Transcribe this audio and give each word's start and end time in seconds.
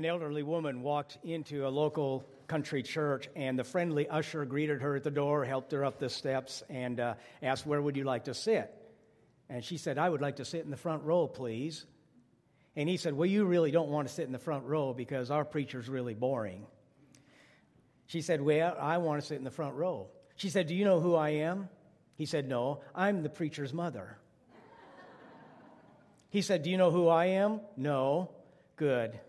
an 0.00 0.06
elderly 0.06 0.42
woman 0.42 0.80
walked 0.80 1.18
into 1.24 1.66
a 1.66 1.68
local 1.68 2.24
country 2.46 2.82
church, 2.82 3.28
and 3.36 3.58
the 3.58 3.64
friendly 3.64 4.08
usher 4.08 4.46
greeted 4.46 4.80
her 4.80 4.96
at 4.96 5.04
the 5.04 5.10
door, 5.10 5.44
helped 5.44 5.72
her 5.72 5.84
up 5.84 5.98
the 5.98 6.08
steps, 6.08 6.62
and 6.70 6.98
uh, 6.98 7.14
asked, 7.42 7.66
Where 7.66 7.82
would 7.82 7.98
you 7.98 8.04
like 8.04 8.24
to 8.24 8.32
sit? 8.32 8.74
And 9.50 9.62
she 9.62 9.76
said, 9.76 9.98
I 9.98 10.08
would 10.08 10.22
like 10.22 10.36
to 10.36 10.44
sit 10.46 10.64
in 10.64 10.70
the 10.70 10.78
front 10.78 11.02
row, 11.02 11.26
please. 11.26 11.84
And 12.76 12.88
he 12.88 12.96
said, 12.96 13.12
Well, 13.12 13.26
you 13.26 13.44
really 13.44 13.70
don't 13.70 13.90
want 13.90 14.08
to 14.08 14.14
sit 14.14 14.24
in 14.24 14.32
the 14.32 14.38
front 14.38 14.64
row 14.64 14.94
because 14.94 15.30
our 15.30 15.44
preacher's 15.44 15.86
really 15.86 16.14
boring. 16.14 16.64
She 18.06 18.22
said, 18.22 18.40
Well, 18.40 18.74
I 18.80 18.96
want 18.96 19.20
to 19.20 19.26
sit 19.26 19.36
in 19.36 19.44
the 19.44 19.50
front 19.50 19.74
row. 19.74 20.06
She 20.34 20.48
said, 20.48 20.66
Do 20.66 20.74
you 20.74 20.86
know 20.86 21.00
who 21.00 21.14
I 21.14 21.28
am? 21.50 21.68
He 22.14 22.24
said, 22.24 22.48
No, 22.48 22.80
I'm 22.94 23.22
the 23.22 23.28
preacher's 23.28 23.74
mother. 23.74 24.16
He 26.30 26.40
said, 26.40 26.62
Do 26.62 26.70
you 26.70 26.78
know 26.78 26.90
who 26.90 27.08
I 27.08 27.26
am? 27.26 27.60
No. 27.76 28.30
Good. 28.76 29.20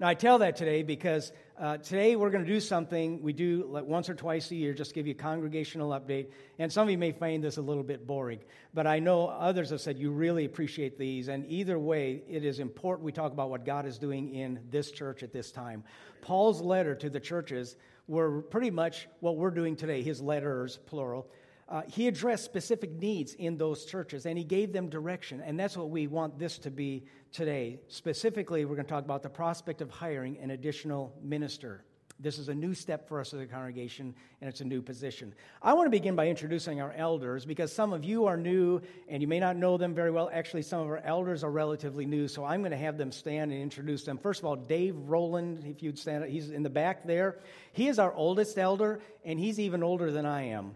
Now, 0.00 0.06
I 0.06 0.14
tell 0.14 0.38
that 0.38 0.54
today 0.54 0.84
because 0.84 1.32
uh, 1.58 1.78
today 1.78 2.14
we're 2.14 2.30
going 2.30 2.44
to 2.44 2.50
do 2.50 2.60
something 2.60 3.20
we 3.20 3.32
do 3.32 3.66
like 3.68 3.84
once 3.84 4.08
or 4.08 4.14
twice 4.14 4.48
a 4.52 4.54
year, 4.54 4.72
just 4.72 4.94
give 4.94 5.08
you 5.08 5.10
a 5.10 5.16
congregational 5.16 5.90
update. 5.90 6.28
And 6.60 6.72
some 6.72 6.84
of 6.84 6.90
you 6.92 6.98
may 6.98 7.10
find 7.10 7.42
this 7.42 7.56
a 7.56 7.62
little 7.62 7.82
bit 7.82 8.06
boring, 8.06 8.38
but 8.72 8.86
I 8.86 9.00
know 9.00 9.26
others 9.26 9.70
have 9.70 9.80
said 9.80 9.98
you 9.98 10.12
really 10.12 10.44
appreciate 10.44 11.00
these. 11.00 11.26
And 11.26 11.44
either 11.50 11.80
way, 11.80 12.22
it 12.28 12.44
is 12.44 12.60
important 12.60 13.06
we 13.06 13.10
talk 13.10 13.32
about 13.32 13.50
what 13.50 13.64
God 13.64 13.86
is 13.86 13.98
doing 13.98 14.32
in 14.36 14.60
this 14.70 14.92
church 14.92 15.24
at 15.24 15.32
this 15.32 15.50
time. 15.50 15.82
Paul's 16.20 16.60
letter 16.60 16.94
to 16.94 17.10
the 17.10 17.18
churches 17.18 17.74
were 18.06 18.42
pretty 18.42 18.70
much 18.70 19.08
what 19.18 19.36
we're 19.36 19.50
doing 19.50 19.74
today, 19.74 20.02
his 20.02 20.20
letters, 20.20 20.78
plural. 20.86 21.26
Uh, 21.68 21.82
he 21.86 22.08
addressed 22.08 22.44
specific 22.44 22.90
needs 22.92 23.34
in 23.34 23.58
those 23.58 23.84
churches 23.84 24.24
and 24.24 24.38
he 24.38 24.44
gave 24.44 24.72
them 24.72 24.88
direction. 24.88 25.42
And 25.42 25.60
that's 25.60 25.76
what 25.76 25.90
we 25.90 26.06
want 26.06 26.38
this 26.38 26.58
to 26.60 26.70
be 26.70 27.04
today. 27.30 27.78
Specifically, 27.88 28.64
we're 28.64 28.76
going 28.76 28.86
to 28.86 28.90
talk 28.90 29.04
about 29.04 29.22
the 29.22 29.28
prospect 29.28 29.82
of 29.82 29.90
hiring 29.90 30.38
an 30.38 30.50
additional 30.50 31.14
minister. 31.22 31.84
This 32.20 32.38
is 32.38 32.48
a 32.48 32.54
new 32.54 32.74
step 32.74 33.06
for 33.06 33.20
us 33.20 33.32
as 33.32 33.40
a 33.40 33.46
congregation, 33.46 34.12
and 34.40 34.48
it's 34.48 34.60
a 34.60 34.64
new 34.64 34.82
position. 34.82 35.32
I 35.62 35.74
want 35.74 35.86
to 35.86 35.90
begin 35.90 36.16
by 36.16 36.26
introducing 36.26 36.80
our 36.80 36.92
elders 36.92 37.44
because 37.44 37.72
some 37.72 37.92
of 37.92 38.02
you 38.02 38.26
are 38.26 38.36
new 38.36 38.80
and 39.08 39.22
you 39.22 39.28
may 39.28 39.38
not 39.38 39.56
know 39.56 39.76
them 39.76 39.94
very 39.94 40.10
well. 40.10 40.28
Actually, 40.32 40.62
some 40.62 40.80
of 40.80 40.88
our 40.88 40.98
elders 40.98 41.44
are 41.44 41.50
relatively 41.50 42.06
new, 42.06 42.26
so 42.26 42.44
I'm 42.44 42.60
going 42.60 42.72
to 42.72 42.76
have 42.76 42.98
them 42.98 43.12
stand 43.12 43.52
and 43.52 43.62
introduce 43.62 44.02
them. 44.02 44.18
First 44.18 44.40
of 44.40 44.46
all, 44.46 44.56
Dave 44.56 44.96
Rowland, 44.96 45.62
if 45.64 45.80
you'd 45.80 45.98
stand, 45.98 46.24
he's 46.24 46.50
in 46.50 46.64
the 46.64 46.70
back 46.70 47.06
there. 47.06 47.38
He 47.72 47.86
is 47.86 48.00
our 48.00 48.12
oldest 48.12 48.58
elder, 48.58 49.00
and 49.24 49.38
he's 49.38 49.60
even 49.60 49.84
older 49.84 50.10
than 50.10 50.26
I 50.26 50.46
am. 50.46 50.74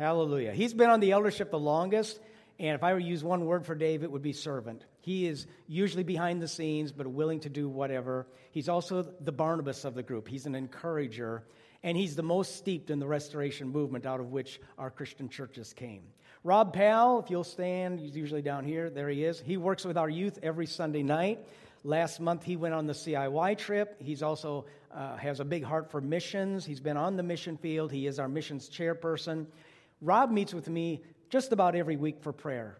Hallelujah. 0.00 0.52
He's 0.52 0.72
been 0.72 0.88
on 0.88 1.00
the 1.00 1.12
eldership 1.12 1.50
the 1.50 1.58
longest, 1.58 2.18
and 2.58 2.74
if 2.74 2.82
I 2.82 2.94
were 2.94 3.00
to 3.00 3.04
use 3.04 3.22
one 3.22 3.44
word 3.44 3.66
for 3.66 3.74
Dave, 3.74 4.02
it 4.02 4.10
would 4.10 4.22
be 4.22 4.32
servant. 4.32 4.82
He 5.02 5.26
is 5.26 5.46
usually 5.68 6.04
behind 6.04 6.40
the 6.40 6.48
scenes, 6.48 6.90
but 6.90 7.06
willing 7.06 7.40
to 7.40 7.50
do 7.50 7.68
whatever. 7.68 8.26
He's 8.50 8.70
also 8.70 9.02
the 9.20 9.30
Barnabas 9.30 9.84
of 9.84 9.94
the 9.94 10.02
group. 10.02 10.26
He's 10.26 10.46
an 10.46 10.54
encourager, 10.54 11.44
and 11.82 11.98
he's 11.98 12.16
the 12.16 12.22
most 12.22 12.56
steeped 12.56 12.88
in 12.88 12.98
the 12.98 13.06
restoration 13.06 13.68
movement 13.68 14.06
out 14.06 14.20
of 14.20 14.32
which 14.32 14.58
our 14.78 14.90
Christian 14.90 15.28
churches 15.28 15.74
came. 15.74 16.04
Rob 16.44 16.72
Powell, 16.72 17.20
if 17.20 17.28
you'll 17.28 17.44
stand, 17.44 18.00
he's 18.00 18.16
usually 18.16 18.40
down 18.40 18.64
here. 18.64 18.88
There 18.88 19.10
he 19.10 19.22
is. 19.22 19.38
He 19.38 19.58
works 19.58 19.84
with 19.84 19.98
our 19.98 20.08
youth 20.08 20.38
every 20.42 20.64
Sunday 20.64 21.02
night. 21.02 21.40
Last 21.84 22.20
month, 22.20 22.42
he 22.42 22.56
went 22.56 22.72
on 22.72 22.86
the 22.86 22.94
CIY 22.94 23.58
trip. 23.58 24.00
He's 24.00 24.22
also 24.22 24.64
uh, 24.94 25.18
has 25.18 25.40
a 25.40 25.44
big 25.44 25.62
heart 25.62 25.90
for 25.90 26.00
missions. 26.00 26.64
He's 26.64 26.80
been 26.80 26.96
on 26.96 27.16
the 27.16 27.22
mission 27.22 27.58
field. 27.58 27.92
He 27.92 28.06
is 28.06 28.18
our 28.18 28.28
missions 28.28 28.70
chairperson. 28.70 29.46
Rob 30.00 30.30
meets 30.30 30.54
with 30.54 30.68
me 30.68 31.02
just 31.28 31.52
about 31.52 31.74
every 31.74 31.96
week 31.96 32.20
for 32.20 32.32
prayer. 32.32 32.78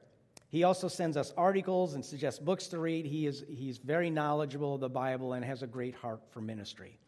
He 0.48 0.64
also 0.64 0.88
sends 0.88 1.16
us 1.16 1.32
articles 1.36 1.94
and 1.94 2.04
suggests 2.04 2.40
books 2.40 2.66
to 2.68 2.78
read. 2.78 3.06
He 3.06 3.26
is, 3.26 3.44
he's 3.48 3.78
very 3.78 4.10
knowledgeable 4.10 4.74
of 4.74 4.80
the 4.80 4.88
Bible 4.88 5.34
and 5.34 5.44
has 5.44 5.62
a 5.62 5.66
great 5.66 5.94
heart 5.94 6.22
for 6.30 6.40
ministry. 6.40 6.98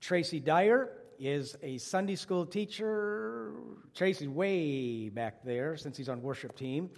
Tracy 0.00 0.40
Dyer 0.40 0.90
is 1.18 1.56
a 1.62 1.78
Sunday 1.78 2.16
school 2.16 2.44
teacher. 2.44 3.52
Tracy's 3.94 4.28
way 4.28 5.08
back 5.08 5.42
there 5.44 5.76
since 5.76 5.96
he's 5.96 6.08
on 6.08 6.20
worship 6.20 6.56
team. 6.56 6.90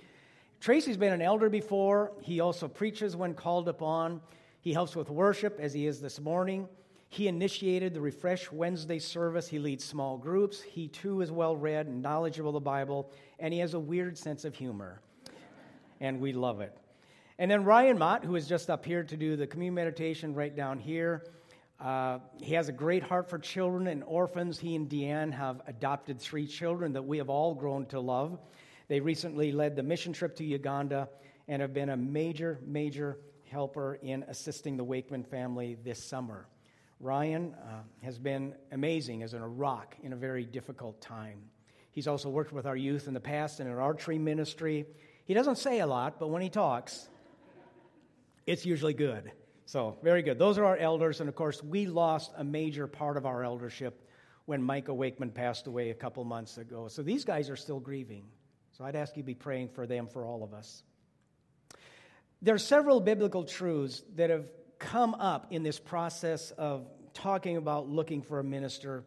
Tracy's 0.59 0.97
been 0.97 1.13
an 1.13 1.23
elder 1.23 1.51
before. 1.51 2.13
He 2.23 2.41
also 2.41 2.67
preaches 2.67 3.15
when 3.15 3.35
called 3.35 3.69
upon. 3.69 4.21
He 4.63 4.73
helps 4.73 4.97
with 4.97 5.11
worship 5.11 5.61
as 5.61 5.75
he 5.75 5.87
is 5.87 6.01
this 6.01 6.19
morning. 6.19 6.67
He 7.15 7.29
initiated 7.29 7.95
the 7.95 8.01
Refresh 8.01 8.51
Wednesday 8.51 8.99
service. 8.99 9.47
He 9.47 9.61
leads 9.61 9.85
small 9.85 10.19
groups. 10.19 10.61
He 10.61 10.89
too 10.89 11.21
is 11.21 11.31
well 11.31 11.55
read 11.55 11.87
and 11.87 12.03
knowledgeable 12.03 12.51
of 12.51 12.55
the 12.55 12.61
Bible, 12.61 13.13
and 13.39 13.55
he 13.55 13.61
has 13.61 13.75
a 13.75 13.79
weird 13.79 14.19
sense 14.19 14.45
of 14.45 14.57
humor 14.57 15.01
and 16.01 16.19
we 16.19 16.33
love 16.33 16.61
it. 16.61 16.77
And 17.39 17.49
then 17.49 17.63
Ryan 17.63 17.99
Mott, 17.99 18.25
who 18.25 18.35
is 18.35 18.49
just 18.49 18.69
up 18.69 18.85
here 18.85 19.05
to 19.05 19.17
do 19.17 19.37
the 19.37 19.47
communion 19.47 19.75
meditation 19.75 20.35
right 20.35 20.57
down 20.57 20.81
here. 20.81 21.25
Uh, 21.79 22.19
he 22.41 22.55
has 22.55 22.69
a 22.69 22.73
great 22.73 23.05
heart 23.05 23.31
for 23.31 23.39
children 23.39 23.87
and 23.87 24.03
orphans. 24.03 24.59
He 24.59 24.75
and 24.75 24.89
Deanne 24.89 25.33
have 25.33 25.63
adopted 25.69 26.21
three 26.21 26.49
children 26.49 26.93
that 26.95 27.05
we 27.05 27.19
have 27.19 27.31
all 27.31 27.55
grown 27.55 27.87
to 27.87 28.01
love. 28.01 28.41
They 28.89 28.99
recently 28.99 29.53
led 29.53 29.77
the 29.77 29.85
mission 29.85 30.13
trip 30.13 30.35
to 30.39 30.45
Uganda 30.45 31.09
and 31.47 31.63
have 31.63 31.73
been 31.73 31.91
a 31.91 31.97
major, 31.97 32.59
major 32.67 33.19
helper 33.49 34.01
in 34.03 34.25
assisting 34.25 34.77
the 34.77 34.85
Wakeman 34.85 35.23
family 35.23 35.77
this 35.85 36.03
summer. 36.03 36.49
Ryan 37.05 37.55
uh, 37.63 37.83
has 38.03 38.19
been 38.19 38.55
amazing 38.73 39.23
as 39.23 39.35
a 39.35 39.41
rock 39.41 39.95
in 40.03 40.15
a 40.15 40.17
very 40.17 40.47
difficult 40.47 41.03
time. 41.03 41.39
He's 41.91 42.09
also 42.09 42.31
worked 42.31 42.51
with 42.51 42.65
our 42.65 42.77
youth 42.77 43.09
in 43.09 43.13
the 43.13 43.21
past 43.21 43.61
in 43.61 43.67
an 43.67 43.77
archery 43.77 44.19
ministry. 44.19 44.87
He 45.27 45.35
doesn't 45.35 45.59
say 45.59 45.81
a 45.81 45.87
lot, 45.87 46.19
but 46.19 46.29
when 46.29 46.41
he 46.41 46.49
talks, 46.49 47.11
it's 48.47 48.65
usually 48.65 48.95
good. 48.95 49.33
So, 49.67 49.99
very 50.03 50.23
good. 50.23 50.39
Those 50.39 50.57
are 50.57 50.65
our 50.65 50.79
elders. 50.79 51.21
And 51.21 51.29
of 51.29 51.35
course, 51.35 51.63
we 51.63 51.85
lost 51.85 52.33
a 52.39 52.45
major 52.45 52.87
part 52.87 53.19
of 53.19 53.27
our 53.27 53.45
eldership 53.45 54.09
when 54.47 54.63
Micah 54.63 54.95
Wakeman 54.95 55.31
passed 55.31 55.67
away 55.67 55.91
a 55.91 55.95
couple 55.95 56.25
months 56.25 56.57
ago. 56.57 56.89
So, 56.89 57.03
these 57.03 57.27
guys 57.27 57.51
are 57.51 57.57
still 57.57 57.81
grieving. 57.81 58.25
So, 58.73 58.83
I'd 58.83 58.97
ask 58.97 59.15
you 59.15 59.23
to 59.23 59.27
be 59.27 59.35
praying 59.35 59.69
for 59.69 59.87
them, 59.87 60.07
for 60.07 60.25
all 60.25 60.43
of 60.43 60.55
us. 60.55 60.83
There 62.41 62.55
are 62.55 62.59
several 62.59 62.99
biblical 63.01 63.45
truths 63.45 64.03
that 64.15 64.31
have 64.31 64.47
come 64.79 65.15
up 65.15 65.47
in 65.51 65.63
this 65.63 65.79
process 65.79 66.51
of 66.53 66.87
talking 67.15 67.57
about 67.57 67.89
looking 67.89 68.21
for 68.21 68.41
a 68.41 68.45
minister. 68.45 69.05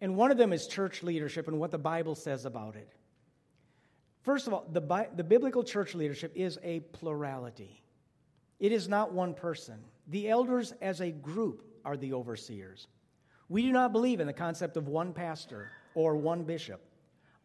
And 0.00 0.16
one 0.16 0.30
of 0.30 0.38
them 0.38 0.52
is 0.52 0.66
church 0.66 1.02
leadership 1.02 1.46
and 1.46 1.60
what 1.60 1.70
the 1.70 1.78
Bible 1.78 2.14
says 2.14 2.44
about 2.44 2.74
it. 2.74 2.88
First 4.22 4.46
of 4.46 4.54
all, 4.54 4.66
the, 4.72 5.08
the 5.14 5.22
biblical 5.24 5.62
church 5.62 5.94
leadership 5.94 6.32
is 6.34 6.58
a 6.62 6.80
plurality, 6.80 7.82
it 8.58 8.72
is 8.72 8.88
not 8.88 9.12
one 9.12 9.34
person. 9.34 9.78
The 10.08 10.28
elders 10.28 10.74
as 10.82 11.00
a 11.00 11.10
group 11.10 11.64
are 11.82 11.96
the 11.96 12.12
overseers. 12.12 12.88
We 13.48 13.62
do 13.62 13.72
not 13.72 13.92
believe 13.92 14.20
in 14.20 14.26
the 14.26 14.34
concept 14.34 14.76
of 14.76 14.86
one 14.86 15.14
pastor 15.14 15.70
or 15.94 16.16
one 16.16 16.42
bishop. 16.44 16.83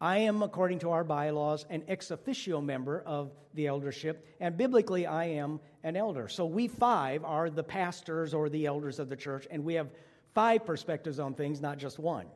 I 0.00 0.18
am, 0.18 0.42
according 0.42 0.78
to 0.80 0.90
our 0.90 1.04
bylaws, 1.04 1.66
an 1.68 1.82
ex 1.86 2.10
officio 2.10 2.60
member 2.60 3.02
of 3.04 3.32
the 3.52 3.66
eldership, 3.66 4.26
and 4.40 4.56
biblically, 4.56 5.06
I 5.06 5.26
am 5.26 5.60
an 5.84 5.94
elder. 5.94 6.26
So 6.28 6.46
we 6.46 6.68
five 6.68 7.22
are 7.24 7.50
the 7.50 7.62
pastors 7.62 8.32
or 8.32 8.48
the 8.48 8.64
elders 8.64 8.98
of 8.98 9.10
the 9.10 9.16
church, 9.16 9.46
and 9.50 9.62
we 9.64 9.74
have 9.74 9.90
five 10.34 10.64
perspectives 10.64 11.18
on 11.18 11.34
things, 11.34 11.60
not 11.60 11.76
just 11.76 11.98
one. 11.98 12.26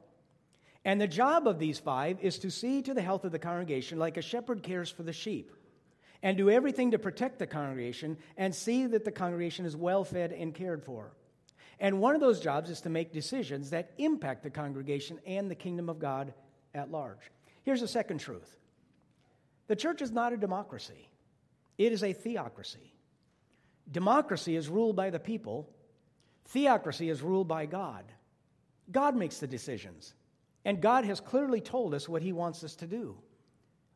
And 0.85 1.01
the 1.01 1.09
job 1.09 1.49
of 1.49 1.59
these 1.59 1.79
five 1.79 2.19
is 2.21 2.39
to 2.41 2.51
see 2.51 2.83
to 2.83 2.93
the 2.93 3.01
health 3.01 3.25
of 3.25 3.33
the 3.33 3.39
congregation 3.39 3.99
like 3.99 4.19
a 4.19 4.23
shepherd 4.23 4.63
cares 4.63 4.91
for 4.91 5.03
the 5.03 5.13
sheep, 5.15 5.51
and 6.23 6.37
do 6.37 6.51
everything 6.51 6.91
to 6.91 6.99
protect 6.99 7.39
the 7.39 7.47
congregation 7.47 8.19
and 8.37 8.55
see 8.55 8.87
that 8.87 9.05
the 9.05 9.13
congregation 9.13 9.65
is 9.65 9.75
well 9.75 10.05
fed 10.05 10.33
and 10.33 10.55
cared 10.55 10.83
for. 10.83 11.13
And 11.81 12.01
one 12.01 12.15
of 12.15 12.21
those 12.21 12.41
jobs 12.41 12.69
is 12.69 12.83
to 12.83 12.91
make 12.91 13.13
decisions 13.13 13.71
that 13.71 13.93
impact 13.97 14.43
the 14.43 14.51
congregation 14.51 15.19
and 15.27 15.51
the 15.51 15.55
kingdom 15.55 15.89
of 15.89 15.99
God 15.99 16.35
at 16.75 16.91
large. 16.91 17.31
Here's 17.65 17.81
the 17.81 17.89
second 17.89 18.19
truth 18.19 18.57
the 19.67 19.77
church 19.77 20.03
is 20.03 20.13
not 20.13 20.33
a 20.33 20.37
democracy, 20.37 21.09
it 21.79 21.93
is 21.93 22.03
a 22.03 22.13
theocracy. 22.13 22.93
Democracy 23.91 24.57
is 24.57 24.71
ruled 24.71 24.97
by 24.97 25.11
the 25.11 25.19
people, 25.19 25.69
theocracy 26.47 27.11
is 27.11 27.21
ruled 27.21 27.49
by 27.49 27.67
God. 27.67 28.05
God 28.91 29.17
makes 29.17 29.39
the 29.39 29.47
decisions. 29.47 30.15
And 30.65 30.81
God 30.81 31.05
has 31.05 31.21
clearly 31.21 31.61
told 31.61 31.95
us 31.95 32.09
what 32.09 32.23
He 32.23 32.33
wants 32.33 32.65
us 32.65 32.75
to 32.77 32.87
do. 32.87 33.17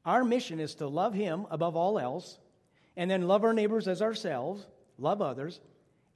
Our 0.04 0.25
mission 0.25 0.60
is 0.60 0.75
to 0.76 0.87
love 0.87 1.14
Him 1.14 1.46
above 1.50 1.76
all 1.76 1.98
else, 1.98 2.38
and 2.96 3.10
then 3.10 3.26
love 3.26 3.44
our 3.44 3.54
neighbors 3.54 3.88
as 3.88 4.02
ourselves, 4.02 4.66
love 4.98 5.22
others, 5.22 5.60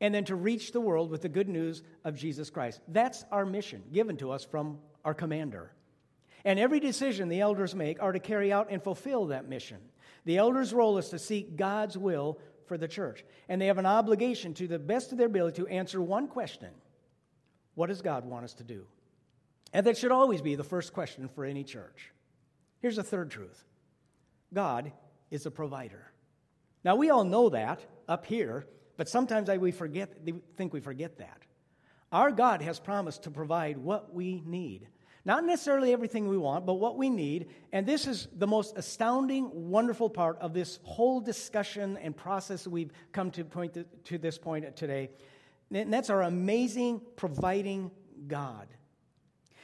and 0.00 0.14
then 0.14 0.24
to 0.24 0.34
reach 0.34 0.72
the 0.72 0.80
world 0.80 1.10
with 1.10 1.22
the 1.22 1.28
good 1.28 1.48
news 1.48 1.82
of 2.04 2.16
Jesus 2.16 2.50
Christ. 2.50 2.80
That's 2.88 3.24
our 3.30 3.46
mission 3.46 3.82
given 3.92 4.16
to 4.18 4.30
us 4.30 4.44
from 4.44 4.78
our 5.04 5.14
commander. 5.14 5.72
And 6.44 6.58
every 6.58 6.80
decision 6.80 7.28
the 7.28 7.40
elders 7.40 7.74
make 7.74 8.02
are 8.02 8.12
to 8.12 8.18
carry 8.18 8.52
out 8.52 8.68
and 8.70 8.82
fulfill 8.82 9.26
that 9.26 9.48
mission. 9.48 9.78
The 10.24 10.38
elders' 10.38 10.72
role 10.72 10.98
is 10.98 11.08
to 11.10 11.18
seek 11.18 11.56
God's 11.56 11.96
will 11.96 12.38
for 12.66 12.76
the 12.76 12.88
church. 12.88 13.24
And 13.48 13.60
they 13.60 13.66
have 13.66 13.78
an 13.78 13.86
obligation 13.86 14.54
to 14.54 14.66
the 14.66 14.78
best 14.78 15.12
of 15.12 15.18
their 15.18 15.26
ability 15.26 15.62
to 15.62 15.68
answer 15.68 16.00
one 16.00 16.28
question 16.28 16.70
What 17.74 17.88
does 17.88 18.02
God 18.02 18.24
want 18.24 18.44
us 18.44 18.54
to 18.54 18.64
do? 18.64 18.86
And 19.72 19.86
that 19.86 19.96
should 19.96 20.12
always 20.12 20.42
be 20.42 20.54
the 20.54 20.64
first 20.64 20.92
question 20.92 21.28
for 21.28 21.44
any 21.44 21.64
church. 21.64 22.12
Here's 22.80 22.98
a 22.98 23.02
third 23.02 23.30
truth 23.30 23.64
God 24.52 24.92
is 25.30 25.46
a 25.46 25.50
provider. 25.50 26.12
Now, 26.84 26.96
we 26.96 27.10
all 27.10 27.24
know 27.24 27.48
that 27.50 27.80
up 28.08 28.26
here, 28.26 28.66
But 28.96 29.08
sometimes 29.08 29.48
we 29.48 29.72
forget, 29.72 30.12
think 30.56 30.72
we 30.72 30.80
forget 30.80 31.18
that. 31.18 31.42
Our 32.10 32.30
God 32.30 32.60
has 32.60 32.78
promised 32.78 33.22
to 33.22 33.30
provide 33.30 33.78
what 33.78 34.12
we 34.12 34.42
need. 34.44 34.88
Not 35.24 35.44
necessarily 35.44 35.92
everything 35.92 36.28
we 36.28 36.36
want, 36.36 36.66
but 36.66 36.74
what 36.74 36.96
we 36.96 37.08
need. 37.08 37.48
And 37.72 37.86
this 37.86 38.06
is 38.06 38.26
the 38.36 38.46
most 38.46 38.76
astounding, 38.76 39.70
wonderful 39.70 40.10
part 40.10 40.38
of 40.40 40.52
this 40.52 40.80
whole 40.82 41.20
discussion 41.20 41.96
and 41.96 42.16
process 42.16 42.66
we've 42.66 42.90
come 43.12 43.30
to, 43.32 43.44
point 43.44 43.74
to, 43.74 43.84
to 44.04 44.18
this 44.18 44.36
point 44.36 44.74
today. 44.74 45.10
And 45.72 45.92
that's 45.92 46.10
our 46.10 46.22
amazing 46.22 47.00
providing 47.14 47.92
God. 48.26 48.66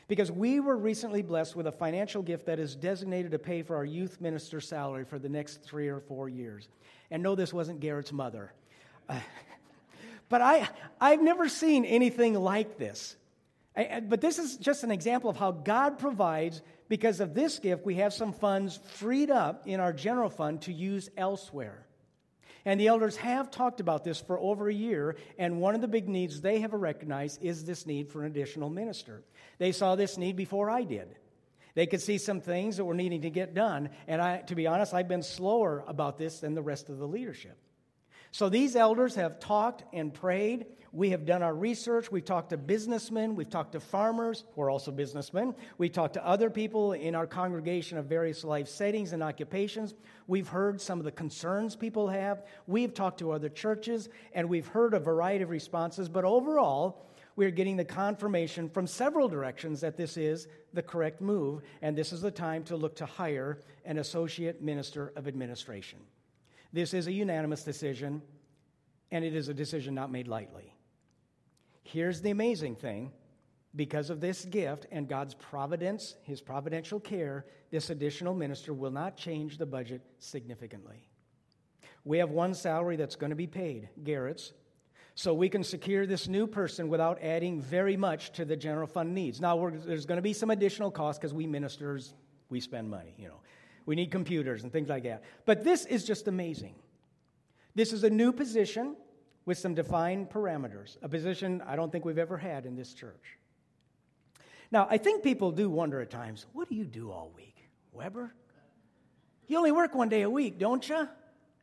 Because 0.07 0.31
we 0.31 0.61
were 0.61 0.77
recently 0.77 1.23
blessed 1.23 1.55
with 1.55 1.67
a 1.67 1.73
financial 1.73 2.23
gift 2.23 2.47
that 2.47 2.59
is 2.59 2.75
designated 2.77 3.33
to 3.33 3.39
pay 3.39 3.63
for 3.63 3.77
our 3.77 3.85
youth 3.85 4.21
minister 4.21 4.61
salary 4.61 5.05
for 5.05 5.19
the 5.19 5.29
next 5.29 5.63
three 5.63 5.89
or 5.89 6.01
four 6.01 6.29
years. 6.29 6.69
And 7.11 7.23
no, 7.23 7.35
this 7.35 7.53
wasn't 7.53 7.81
Garrett's 7.81 8.13
mother. 8.13 8.53
Uh, 9.09 9.19
but 10.29 10.41
I, 10.41 10.69
I've 11.01 11.21
never 11.21 11.49
seen 11.49 11.85
anything 11.85 12.35
like 12.35 12.79
this. 12.79 13.17
But 14.09 14.21
this 14.21 14.39
is 14.39 14.57
just 14.57 14.83
an 14.85 14.91
example 14.91 15.31
of 15.31 15.37
how 15.37 15.53
God 15.53 15.99
provides. 15.99 16.63
Because 16.89 17.21
of 17.21 17.35
this 17.35 17.59
gift, 17.59 17.85
we 17.85 17.97
have 17.97 18.15
some 18.15 18.33
funds 18.33 18.81
freed 18.95 19.31
up 19.31 19.67
in 19.67 19.79
our 19.79 19.93
general 19.93 20.31
fund 20.31 20.63
to 20.63 20.73
use 20.73 21.11
elsewhere. 21.17 21.87
And 22.65 22.81
the 22.81 22.89
elders 22.89 23.17
have 23.17 23.51
talked 23.51 23.81
about 23.81 24.05
this 24.05 24.21
for 24.21 24.39
over 24.39 24.69
a 24.69 24.75
year, 24.75 25.17
and 25.39 25.61
one 25.61 25.75
of 25.75 25.81
the 25.81 25.89
big 25.89 26.09
needs 26.09 26.41
they 26.41 26.61
have 26.61 26.73
recognized 26.73 27.43
is 27.43 27.65
this 27.65 27.87
need 27.87 28.11
for 28.11 28.23
an 28.23 28.27
additional 28.31 28.69
minister. 28.69 29.23
They 29.59 29.73
saw 29.73 29.97
this 29.97 30.19
need 30.19 30.37
before 30.37 30.69
I 30.69 30.83
did. 30.83 31.15
They 31.75 31.87
could 31.87 32.03
see 32.03 32.19
some 32.19 32.41
things 32.41 32.77
that 32.77 32.85
were 32.85 32.95
needing 32.95 33.23
to 33.23 33.31
get 33.31 33.55
done, 33.55 33.91
and 34.07 34.21
I, 34.21 34.39
to 34.39 34.55
be 34.55 34.67
honest, 34.67 34.93
I've 34.93 35.09
been 35.09 35.23
slower 35.23 35.85
about 35.87 36.19
this 36.19 36.41
than 36.41 36.55
the 36.55 36.63
rest 36.63 36.89
of 36.89 36.99
the 36.99 37.07
leadership. 37.07 37.57
So 38.33 38.49
these 38.49 38.77
elders 38.77 39.15
have 39.15 39.41
talked 39.41 39.85
and 39.95 40.13
prayed. 40.13 40.67
We 40.93 41.11
have 41.11 41.27
done 41.27 41.43
our 41.43 41.55
research. 41.55 42.11
We've 42.11 42.25
talked 42.25 42.51
to 42.51 42.57
businessmen. 42.57 43.35
We've 43.35 43.51
talked 43.51 43.73
to 43.73 43.81
farmers 43.81 44.45
who 44.55 44.63
are 44.63 44.71
also 44.71 44.91
businessmen. 44.91 45.55
We've 45.77 45.93
talked 45.93 46.15
to 46.15 46.27
other 46.27 46.49
people 46.49 46.93
in 46.93 47.15
our 47.15 47.27
congregation 47.27 47.99
of 47.99 48.07
various 48.07 48.43
life 48.43 48.69
settings 48.69 49.13
and 49.13 49.23
occupations. 49.23 49.95
We've 50.27 50.49
heard 50.49 50.81
some 50.81 50.99
of 50.99 51.05
the 51.05 51.13
concerns 51.13 51.77
people 51.77 52.09
have. 52.09 52.45
We've 52.67 52.95
talked 52.95 53.19
to 53.19 53.33
other 53.33 53.49
churches, 53.49 54.09
and 54.33 54.49
we've 54.49 54.67
heard 54.67 54.95
a 54.95 55.01
variety 55.01 55.45
of 55.45 55.51
responses. 55.51 56.09
But 56.09 56.25
overall, 56.25 57.07
we're 57.37 57.51
getting 57.51 57.77
the 57.77 57.85
confirmation 57.85 58.69
from 58.69 58.87
several 58.87 59.29
directions 59.29 59.81
that 59.83 59.97
this 59.97 60.17
is 60.17 60.49
the 60.73 60.83
correct 60.83 61.21
move, 61.21 61.63
and 61.83 61.97
this 61.97 62.13
is 62.13 62.23
the 62.23 62.31
time 62.31 62.65
to 62.65 62.77
look 62.77 62.97
to 62.97 63.07
hire 63.07 63.61
an 63.85 63.99
associate 63.99 64.63
minister 64.63 65.13
of 65.17 65.29
administration. 65.29 65.99
This 66.73 66.95
is 66.95 67.07
a 67.07 67.13
unanimous 67.13 67.63
decision, 67.63 68.23
and 69.11 69.25
it 69.25 69.35
is 69.35 69.49
a 69.49 69.55
decision 69.55 69.95
not 69.95 70.11
made 70.11 70.29
lightly. 70.29 70.75
Here's 71.91 72.21
the 72.21 72.29
amazing 72.29 72.77
thing 72.77 73.13
because 73.75 74.11
of 74.11 74.21
this 74.21 74.45
gift 74.45 74.85
and 74.93 75.09
God's 75.09 75.33
providence, 75.33 76.17
his 76.23 76.43
providential 76.43 77.01
care, 77.01 77.47
this 77.71 77.89
additional 77.89 78.35
minister 78.35 78.75
will 78.75 78.91
not 78.91 79.17
change 79.17 79.57
the 79.57 79.65
budget 79.65 80.03
significantly. 80.19 81.09
We 82.05 82.19
have 82.19 82.29
one 82.29 82.53
salary 82.53 82.97
that's 82.97 83.17
going 83.17 83.31
to 83.31 83.37
be 83.37 83.47
paid, 83.47 83.89
Garrett's, 84.05 84.53
so 85.15 85.33
we 85.33 85.49
can 85.49 85.65
secure 85.65 86.05
this 86.05 86.29
new 86.29 86.47
person 86.47 86.91
without 86.91 87.23
adding 87.23 87.63
very 87.63 87.97
much 87.97 88.33
to 88.33 88.45
the 88.45 88.55
general 88.55 88.87
fund 88.87 89.15
needs. 89.15 89.41
Now, 89.41 89.71
there's 89.71 90.05
going 90.05 90.19
to 90.19 90.23
be 90.23 90.35
some 90.35 90.51
additional 90.51 90.91
costs 90.91 91.19
because 91.19 91.33
we 91.33 91.47
ministers, 91.47 92.13
we 92.51 92.61
spend 92.61 92.91
money, 92.91 93.15
you 93.17 93.29
know. 93.29 93.41
We 93.87 93.97
need 93.97 94.11
computers 94.11 94.63
and 94.63 94.71
things 94.71 94.91
like 94.91 95.05
that. 95.05 95.25
But 95.47 95.65
this 95.65 95.87
is 95.87 96.05
just 96.05 96.29
amazing. 96.29 96.75
This 97.75 97.95
is 97.95 98.05
a 98.05 98.11
new 98.11 98.31
position 98.31 98.95
with 99.49 99.57
some 99.57 99.75
defined 99.75 100.29
parameters, 100.29 100.99
a 101.01 101.09
position 101.09 101.63
I 101.67 101.75
don't 101.75 101.91
think 101.91 102.05
we've 102.05 102.19
ever 102.19 102.37
had 102.37 102.67
in 102.67 102.77
this 102.77 102.93
church. 102.93 103.39
Now, 104.71 104.87
I 104.91 104.99
think 104.99 105.25
people 105.25 105.53
do 105.53 105.71
wonder 105.71 106.03
at 106.03 106.11
times 106.11 106.45
what 106.53 106.69
do 106.69 106.75
you 106.75 106.85
do 106.85 107.11
all 107.11 107.33
week? 107.35 107.57
Weber? 107.91 108.35
You 109.47 109.57
only 109.57 109.73
work 109.73 109.95
one 109.95 110.11
day 110.11 110.21
a 110.21 110.29
week, 110.29 110.59
don't 110.59 110.87
you? 110.87 111.09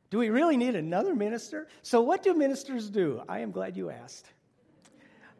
Do 0.10 0.18
we 0.18 0.30
really 0.30 0.58
need 0.58 0.76
another 0.76 1.14
minister? 1.14 1.68
So, 1.84 2.02
what 2.02 2.24
do 2.24 2.34
ministers 2.34 2.90
do? 2.90 3.22
I 3.30 3.42
am 3.42 3.52
glad 3.52 3.78
you 3.78 3.92
asked. 3.92 4.26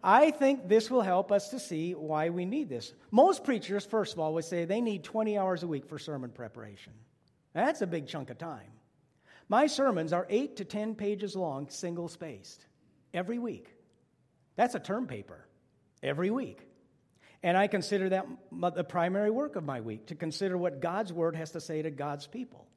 I 0.04 0.30
think 0.30 0.70
this 0.70 0.92
will 0.92 1.02
help 1.02 1.32
us 1.32 1.50
to 1.50 1.60
see 1.60 1.96
why 1.96 2.30
we 2.30 2.46
need 2.46 2.70
this. 2.70 2.94
Most 3.10 3.44
preachers, 3.44 3.88
first 3.88 4.14
of 4.14 4.20
all, 4.20 4.36
would 4.36 4.46
say 4.46 4.66
they 4.66 4.82
need 4.82 5.04
20 5.04 5.36
hours 5.36 5.64
a 5.64 5.68
week 5.68 5.88
for 5.88 5.98
sermon 5.98 6.30
preparation. 6.30 6.94
That's 7.54 7.82
a 7.82 7.88
big 7.88 8.06
chunk 8.06 8.30
of 8.30 8.38
time. 8.38 8.70
My 9.48 9.68
sermons 9.68 10.14
are 10.14 10.26
8 10.30 10.58
to 10.58 10.66
10 10.66 10.96
pages 10.96 11.36
long, 11.36 11.70
single 11.70 12.08
spaced, 12.08 12.66
every 13.14 13.38
week. 13.38 13.68
That's 14.56 14.76
a 14.76 14.80
term 14.80 15.08
paper, 15.08 15.46
every 16.02 16.32
week. 16.32 16.62
And 17.44 17.56
I 17.56 17.68
consider 17.68 18.10
that 18.10 18.26
the 18.74 18.84
primary 18.84 19.30
work 19.30 19.56
of 19.56 19.64
my 19.64 19.82
week, 19.82 20.08
to 20.08 20.16
consider 20.16 20.58
what 20.58 20.82
God's 20.82 21.14
word 21.14 21.36
has 21.36 21.52
to 21.52 21.62
say 21.62 21.82
to 21.82 21.92
God's 21.92 22.26
people. 22.26 22.68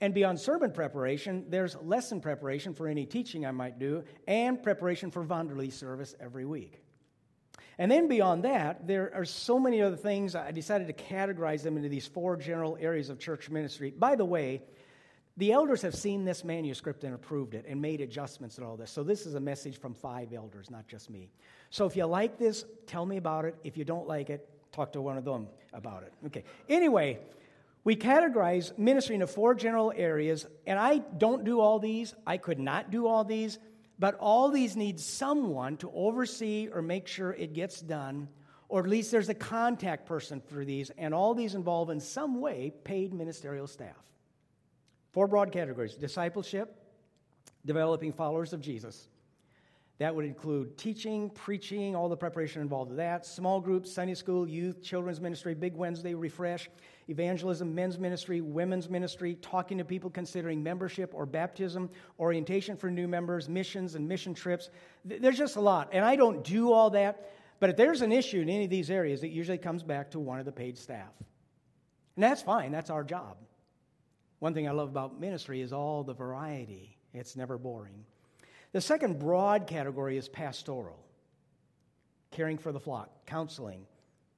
And 0.00 0.12
beyond 0.12 0.40
sermon 0.40 0.72
preparation, 0.72 1.46
there's 1.48 1.76
lesson 1.76 2.20
preparation 2.20 2.74
for 2.74 2.88
any 2.88 3.06
teaching 3.06 3.46
I 3.46 3.52
might 3.52 3.78
do 3.78 4.02
and 4.26 4.60
preparation 4.60 5.12
for 5.12 5.24
Wanderly 5.24 5.72
service 5.72 6.14
every 6.18 6.44
week. 6.44 6.80
And 7.78 7.90
then 7.90 8.08
beyond 8.08 8.44
that, 8.44 8.86
there 8.86 9.12
are 9.14 9.24
so 9.24 9.58
many 9.58 9.80
other 9.80 9.96
things. 9.96 10.34
I 10.34 10.50
decided 10.50 10.88
to 10.88 10.92
categorize 10.92 11.62
them 11.62 11.76
into 11.76 11.88
these 11.88 12.06
four 12.06 12.36
general 12.36 12.76
areas 12.80 13.10
of 13.10 13.18
church 13.18 13.50
ministry. 13.50 13.92
By 13.96 14.16
the 14.16 14.24
way, 14.24 14.62
the 15.36 15.52
elders 15.52 15.82
have 15.82 15.94
seen 15.94 16.24
this 16.24 16.44
manuscript 16.44 17.02
and 17.02 17.14
approved 17.14 17.54
it 17.54 17.64
and 17.68 17.80
made 17.80 18.00
adjustments 18.00 18.56
and 18.58 18.66
all 18.66 18.76
this. 18.76 18.90
So 18.90 19.02
this 19.02 19.26
is 19.26 19.34
a 19.34 19.40
message 19.40 19.78
from 19.78 19.92
five 19.92 20.32
elders, 20.32 20.70
not 20.70 20.86
just 20.86 21.10
me. 21.10 21.28
So 21.70 21.86
if 21.86 21.96
you 21.96 22.04
like 22.06 22.38
this, 22.38 22.64
tell 22.86 23.04
me 23.04 23.16
about 23.16 23.44
it. 23.44 23.56
If 23.64 23.76
you 23.76 23.84
don't 23.84 24.06
like 24.06 24.30
it, 24.30 24.48
talk 24.70 24.92
to 24.92 25.00
one 25.00 25.18
of 25.18 25.24
them 25.24 25.48
about 25.72 26.04
it. 26.04 26.12
Okay. 26.26 26.44
Anyway, 26.68 27.18
we 27.82 27.96
categorize 27.96 28.76
ministry 28.78 29.16
into 29.16 29.26
four 29.26 29.54
general 29.54 29.92
areas, 29.96 30.46
and 30.66 30.78
I 30.78 30.98
don't 30.98 31.44
do 31.44 31.60
all 31.60 31.80
these. 31.80 32.14
I 32.26 32.36
could 32.36 32.60
not 32.60 32.92
do 32.92 33.08
all 33.08 33.24
these, 33.24 33.58
but 33.98 34.14
all 34.20 34.50
these 34.50 34.76
need 34.76 35.00
someone 35.00 35.76
to 35.78 35.90
oversee 35.92 36.68
or 36.72 36.80
make 36.80 37.08
sure 37.08 37.32
it 37.32 37.54
gets 37.54 37.80
done, 37.80 38.28
or 38.68 38.80
at 38.80 38.88
least 38.88 39.10
there's 39.10 39.28
a 39.28 39.34
contact 39.34 40.06
person 40.06 40.40
for 40.40 40.64
these, 40.64 40.90
and 40.96 41.12
all 41.12 41.34
these 41.34 41.56
involve 41.56 41.90
in 41.90 41.98
some 41.98 42.40
way 42.40 42.72
paid 42.84 43.12
ministerial 43.12 43.66
staff. 43.66 44.13
Four 45.14 45.28
broad 45.28 45.52
categories 45.52 45.94
discipleship, 45.94 46.76
developing 47.64 48.12
followers 48.12 48.52
of 48.52 48.60
Jesus, 48.60 49.08
that 49.98 50.12
would 50.12 50.24
include 50.24 50.76
teaching, 50.76 51.30
preaching, 51.30 51.94
all 51.94 52.08
the 52.08 52.16
preparation 52.16 52.60
involved 52.60 52.90
with 52.90 52.96
that, 52.96 53.24
small 53.24 53.60
groups, 53.60 53.92
Sunday 53.92 54.14
school, 54.14 54.48
youth, 54.48 54.82
children's 54.82 55.20
ministry, 55.20 55.54
Big 55.54 55.76
Wednesday, 55.76 56.14
refresh, 56.14 56.68
evangelism, 57.08 57.72
men's 57.72 57.96
ministry, 57.96 58.40
women's 58.40 58.90
ministry, 58.90 59.36
talking 59.36 59.78
to 59.78 59.84
people 59.84 60.10
considering 60.10 60.60
membership 60.60 61.12
or 61.14 61.26
baptism, 61.26 61.88
orientation 62.18 62.76
for 62.76 62.90
new 62.90 63.06
members, 63.06 63.48
missions 63.48 63.94
and 63.94 64.08
mission 64.08 64.34
trips. 64.34 64.70
There's 65.04 65.38
just 65.38 65.54
a 65.54 65.60
lot. 65.60 65.90
And 65.92 66.04
I 66.04 66.16
don't 66.16 66.42
do 66.42 66.72
all 66.72 66.90
that, 66.90 67.30
but 67.60 67.70
if 67.70 67.76
there's 67.76 68.02
an 68.02 68.10
issue 68.10 68.40
in 68.40 68.48
any 68.48 68.64
of 68.64 68.70
these 68.70 68.90
areas, 68.90 69.22
it 69.22 69.30
usually 69.30 69.58
comes 69.58 69.84
back 69.84 70.10
to 70.10 70.18
one 70.18 70.40
of 70.40 70.44
the 70.44 70.50
paid 70.50 70.76
staff. 70.76 71.12
And 72.16 72.24
that's 72.24 72.42
fine, 72.42 72.72
that's 72.72 72.90
our 72.90 73.04
job. 73.04 73.36
One 74.44 74.52
thing 74.52 74.68
I 74.68 74.72
love 74.72 74.90
about 74.90 75.18
ministry 75.18 75.62
is 75.62 75.72
all 75.72 76.04
the 76.04 76.12
variety, 76.12 76.98
it's 77.14 77.34
never 77.34 77.56
boring. 77.56 78.04
The 78.72 78.80
second 78.82 79.18
broad 79.18 79.66
category 79.66 80.18
is 80.18 80.28
pastoral 80.28 80.98
caring 82.30 82.58
for 82.58 82.70
the 82.70 82.78
flock, 82.78 83.24
counseling, 83.24 83.86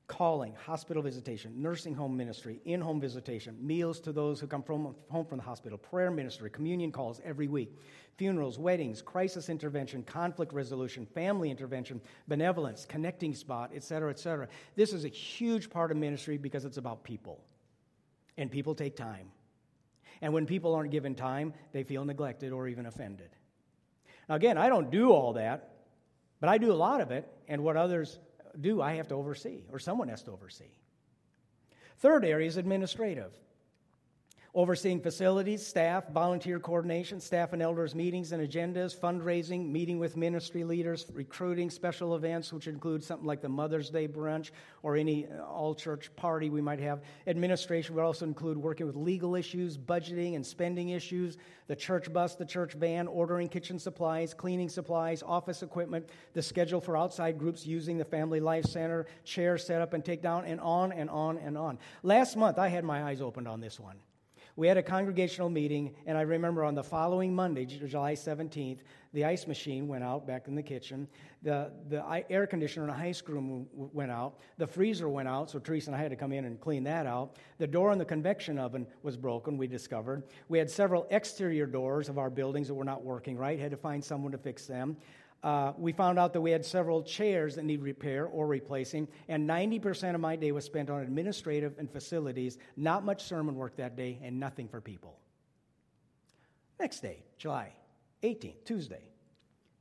calling, 0.06 0.54
hospital 0.64 1.02
visitation, 1.02 1.60
nursing 1.60 1.92
home 1.92 2.16
ministry, 2.16 2.60
in 2.66 2.80
home 2.80 3.00
visitation, 3.00 3.56
meals 3.60 3.98
to 3.98 4.12
those 4.12 4.38
who 4.38 4.46
come 4.46 4.62
from 4.62 4.94
home 5.08 5.26
from 5.26 5.38
the 5.38 5.44
hospital, 5.44 5.76
prayer 5.76 6.12
ministry, 6.12 6.50
communion 6.50 6.92
calls 6.92 7.20
every 7.24 7.48
week, 7.48 7.76
funerals, 8.16 8.60
weddings, 8.60 9.02
crisis 9.02 9.48
intervention, 9.48 10.04
conflict 10.04 10.52
resolution, 10.52 11.04
family 11.04 11.50
intervention, 11.50 12.00
benevolence, 12.28 12.84
connecting 12.84 13.34
spot, 13.34 13.72
etc., 13.74 14.10
etc. 14.10 14.46
This 14.76 14.92
is 14.92 15.04
a 15.04 15.08
huge 15.08 15.68
part 15.68 15.90
of 15.90 15.96
ministry 15.96 16.38
because 16.38 16.64
it's 16.64 16.76
about 16.76 17.02
people. 17.02 17.42
And 18.38 18.52
people 18.52 18.76
take 18.76 18.94
time. 18.94 19.32
And 20.20 20.32
when 20.32 20.46
people 20.46 20.74
aren't 20.74 20.90
given 20.90 21.14
time, 21.14 21.52
they 21.72 21.82
feel 21.82 22.04
neglected 22.04 22.52
or 22.52 22.68
even 22.68 22.86
offended. 22.86 23.30
Now, 24.28 24.34
again, 24.34 24.58
I 24.58 24.68
don't 24.68 24.90
do 24.90 25.10
all 25.12 25.34
that, 25.34 25.70
but 26.40 26.48
I 26.48 26.58
do 26.58 26.72
a 26.72 26.74
lot 26.74 27.00
of 27.00 27.10
it, 27.10 27.28
and 27.48 27.62
what 27.62 27.76
others 27.76 28.18
do, 28.60 28.80
I 28.82 28.94
have 28.94 29.08
to 29.08 29.14
oversee, 29.14 29.64
or 29.70 29.78
someone 29.78 30.08
has 30.08 30.22
to 30.24 30.32
oversee. 30.32 30.72
Third 31.98 32.24
area 32.24 32.46
is 32.46 32.56
administrative. 32.56 33.32
Overseeing 34.56 35.02
facilities, 35.02 35.64
staff, 35.64 36.08
volunteer 36.08 36.58
coordination, 36.58 37.20
staff 37.20 37.52
and 37.52 37.60
elders 37.60 37.94
meetings 37.94 38.32
and 38.32 38.42
agendas, 38.42 38.98
fundraising, 38.98 39.70
meeting 39.70 39.98
with 39.98 40.16
ministry 40.16 40.64
leaders, 40.64 41.04
recruiting, 41.12 41.68
special 41.68 42.16
events, 42.16 42.54
which 42.54 42.66
include 42.66 43.04
something 43.04 43.26
like 43.26 43.42
the 43.42 43.48
Mother's 43.50 43.90
Day 43.90 44.08
brunch 44.08 44.52
or 44.82 44.96
any 44.96 45.26
uh, 45.26 45.44
all 45.44 45.74
church 45.74 46.10
party 46.16 46.48
we 46.48 46.62
might 46.62 46.80
have. 46.80 47.02
Administration 47.26 47.94
would 47.94 48.02
also 48.02 48.24
include 48.24 48.56
working 48.56 48.86
with 48.86 48.96
legal 48.96 49.36
issues, 49.36 49.76
budgeting 49.76 50.36
and 50.36 50.46
spending 50.46 50.88
issues, 50.88 51.36
the 51.66 51.76
church 51.76 52.10
bus, 52.10 52.34
the 52.34 52.46
church 52.46 52.72
van, 52.72 53.06
ordering 53.06 53.48
kitchen 53.48 53.78
supplies, 53.78 54.32
cleaning 54.32 54.70
supplies, 54.70 55.22
office 55.22 55.62
equipment, 55.62 56.08
the 56.32 56.40
schedule 56.40 56.80
for 56.80 56.96
outside 56.96 57.38
groups 57.38 57.66
using 57.66 57.98
the 57.98 58.06
Family 58.06 58.40
Life 58.40 58.64
Center, 58.64 59.04
chair 59.22 59.58
setup 59.58 59.92
and 59.92 60.02
take 60.02 60.22
down, 60.22 60.46
and 60.46 60.60
on 60.60 60.92
and 60.92 61.10
on 61.10 61.36
and 61.36 61.58
on. 61.58 61.78
Last 62.02 62.38
month, 62.38 62.58
I 62.58 62.68
had 62.68 62.84
my 62.84 63.04
eyes 63.04 63.20
opened 63.20 63.48
on 63.48 63.60
this 63.60 63.78
one. 63.78 63.96
We 64.56 64.66
had 64.66 64.78
a 64.78 64.82
congregational 64.82 65.50
meeting, 65.50 65.94
and 66.06 66.16
I 66.16 66.22
remember 66.22 66.64
on 66.64 66.74
the 66.74 66.82
following 66.82 67.34
Monday, 67.34 67.66
July 67.66 68.14
17th, 68.14 68.78
the 69.12 69.22
ice 69.22 69.46
machine 69.46 69.86
went 69.86 70.02
out 70.02 70.26
back 70.26 70.48
in 70.48 70.54
the 70.54 70.62
kitchen. 70.62 71.06
The, 71.42 71.70
the 71.90 72.02
air 72.30 72.46
conditioner 72.46 72.86
in 72.86 72.90
the 72.90 72.96
high 72.96 73.12
school 73.12 73.34
room 73.34 73.66
went 73.70 74.10
out. 74.10 74.38
The 74.56 74.66
freezer 74.66 75.10
went 75.10 75.28
out, 75.28 75.50
so 75.50 75.58
Teresa 75.58 75.90
and 75.90 75.96
I 75.96 76.00
had 76.00 76.10
to 76.10 76.16
come 76.16 76.32
in 76.32 76.46
and 76.46 76.58
clean 76.58 76.84
that 76.84 77.06
out. 77.06 77.36
The 77.58 77.66
door 77.66 77.92
in 77.92 77.98
the 77.98 78.04
convection 78.06 78.58
oven 78.58 78.86
was 79.02 79.18
broken, 79.18 79.58
we 79.58 79.66
discovered. 79.66 80.22
We 80.48 80.58
had 80.58 80.70
several 80.70 81.06
exterior 81.10 81.66
doors 81.66 82.08
of 82.08 82.16
our 82.16 82.30
buildings 82.30 82.68
that 82.68 82.74
were 82.74 82.84
not 82.84 83.04
working 83.04 83.36
right, 83.36 83.58
had 83.58 83.72
to 83.72 83.76
find 83.76 84.02
someone 84.02 84.32
to 84.32 84.38
fix 84.38 84.66
them. 84.66 84.96
Uh, 85.42 85.72
we 85.78 85.92
found 85.92 86.18
out 86.18 86.32
that 86.32 86.40
we 86.40 86.50
had 86.50 86.64
several 86.64 87.02
chairs 87.02 87.54
that 87.54 87.64
need 87.64 87.82
repair 87.82 88.26
or 88.26 88.46
replacing, 88.46 89.06
and 89.28 89.48
90% 89.48 90.14
of 90.14 90.20
my 90.20 90.34
day 90.34 90.50
was 90.50 90.64
spent 90.64 90.90
on 90.90 91.02
administrative 91.02 91.78
and 91.78 91.90
facilities, 91.90 92.58
not 92.76 93.04
much 93.04 93.22
sermon 93.22 93.54
work 93.54 93.76
that 93.76 93.96
day, 93.96 94.18
and 94.22 94.40
nothing 94.40 94.66
for 94.68 94.80
people. 94.80 95.18
Next 96.80 97.00
day, 97.00 97.22
July 97.38 97.72
18th, 98.22 98.64
Tuesday, 98.64 99.08